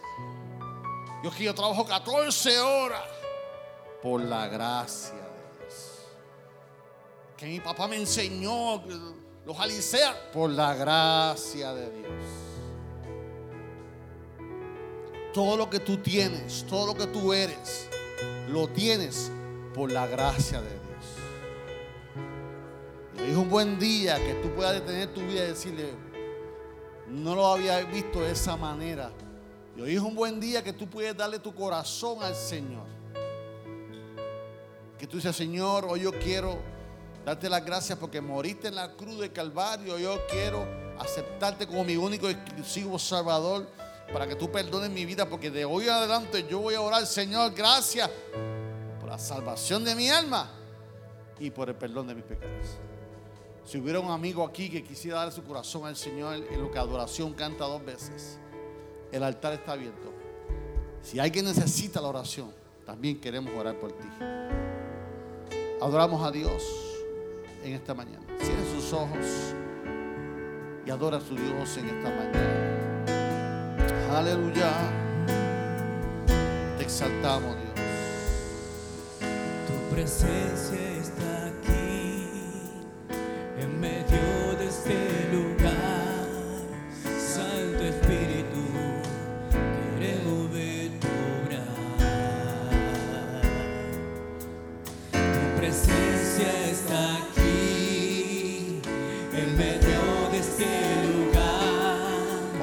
[1.21, 3.03] Yo que yo trabajo 14 horas,
[4.01, 5.99] por la gracia de Dios.
[7.37, 8.81] Que mi papá me enseñó
[9.45, 12.23] los aliceas, por la gracia de Dios.
[15.33, 17.89] Todo lo que tú tienes, todo lo que tú eres,
[18.47, 19.31] lo tienes
[19.73, 20.81] por la gracia de Dios.
[23.27, 25.93] Y es un buen día que tú puedas detener tu vida y decirle,
[27.11, 29.11] no lo había visto de esa manera.
[29.75, 32.85] Y hoy es un buen día que tú puedes darle tu corazón al Señor.
[34.97, 36.59] Que tú dices, Señor, hoy yo quiero
[37.25, 39.97] darte las gracias porque moriste en la cruz de Calvario.
[39.97, 40.65] Yo quiero
[40.99, 43.67] aceptarte como mi único y exclusivo Salvador
[44.13, 47.05] para que tú perdones mi vida porque de hoy en adelante yo voy a orar,
[47.05, 48.09] Señor, gracias
[48.99, 50.49] por la salvación de mi alma
[51.39, 52.77] y por el perdón de mis pecados.
[53.65, 56.79] Si hubiera un amigo aquí que quisiera dar su corazón al Señor en lo que
[56.79, 58.39] adoración canta dos veces,
[59.11, 60.11] el altar está abierto.
[61.01, 62.51] Si alguien necesita la oración,
[62.85, 64.07] también queremos orar por ti.
[65.81, 66.63] Adoramos a Dios
[67.63, 68.25] en esta mañana.
[68.39, 69.25] Cierre sus ojos
[70.85, 72.61] y adora a su Dios en esta mañana.
[74.17, 74.71] Aleluya.
[76.77, 77.71] Te exaltamos, Dios.
[79.67, 80.90] Tu presencia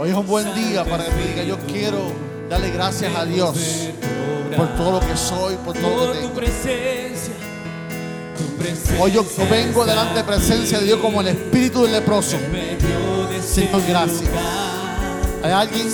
[0.01, 1.99] Hoy es un buen día para que tú digas, yo quiero
[2.49, 3.91] darle gracias a Dios
[4.57, 7.08] por todo lo que soy, por todo lo que tu tengo.
[9.01, 12.37] Hoy yo vengo delante de presencia de Dios como el espíritu del leproso.
[13.47, 14.31] Señor, gracias.
[15.43, 15.87] ¿Hay alguien?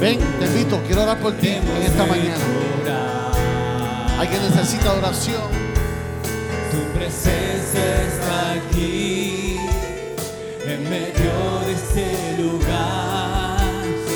[0.00, 2.36] Ven, te invito, quiero orar por ti en esta mañana.
[4.18, 5.42] Alguien necesita oración.
[6.70, 9.56] Tu presencia está aquí,
[10.66, 13.58] en medio de este lugar.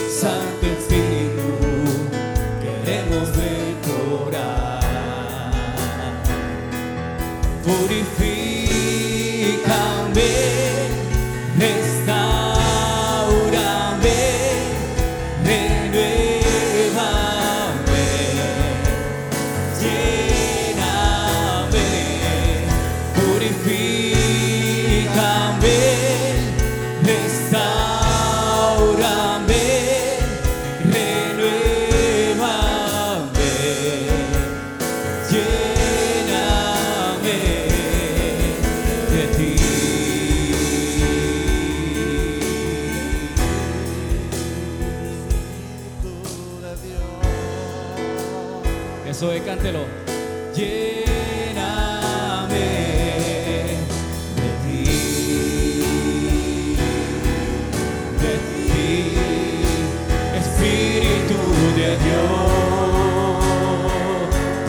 [0.08, 1.67] Santo Espíritu,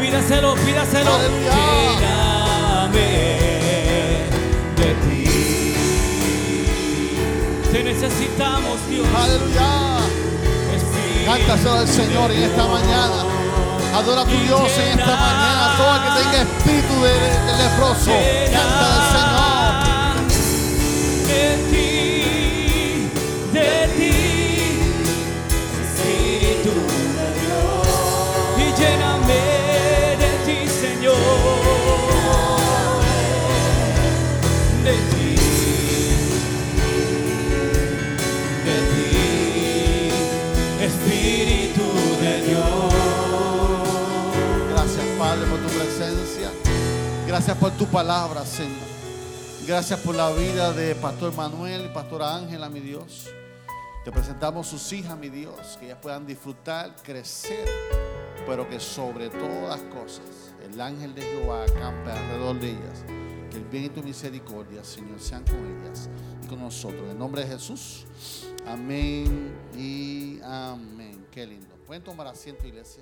[0.09, 1.11] Pídaselo, pídaselo.
[1.99, 3.09] Lléname
[4.75, 5.75] de ti.
[7.71, 9.05] Te necesitamos, Dios.
[9.15, 9.99] Aleluya.
[11.27, 13.23] Cántaselo al Señor en esta mañana.
[13.93, 15.75] Adora a tu Dios en esta mañana.
[15.77, 17.13] Todo el que tenga espíritu de,
[17.45, 18.11] de leproso.
[18.51, 19.29] Canta al Señor.
[47.49, 48.77] Gracias por tu palabra, Señor.
[49.65, 53.27] Gracias por la vida de Pastor Manuel y Pastora Ángela, mi Dios.
[54.05, 57.67] Te presentamos sus hijas, mi Dios, que ellas puedan disfrutar, crecer,
[58.45, 63.03] pero que sobre todas cosas el ángel de Jehová acampe alrededor de ellas.
[63.49, 66.07] Que el bien y tu misericordia, Señor, sean con ellas
[66.43, 67.01] y con nosotros.
[67.01, 68.05] En el nombre de Jesús.
[68.67, 71.25] Amén y amén.
[71.31, 71.75] Qué lindo.
[71.87, 73.01] Pueden tomar asiento, iglesia.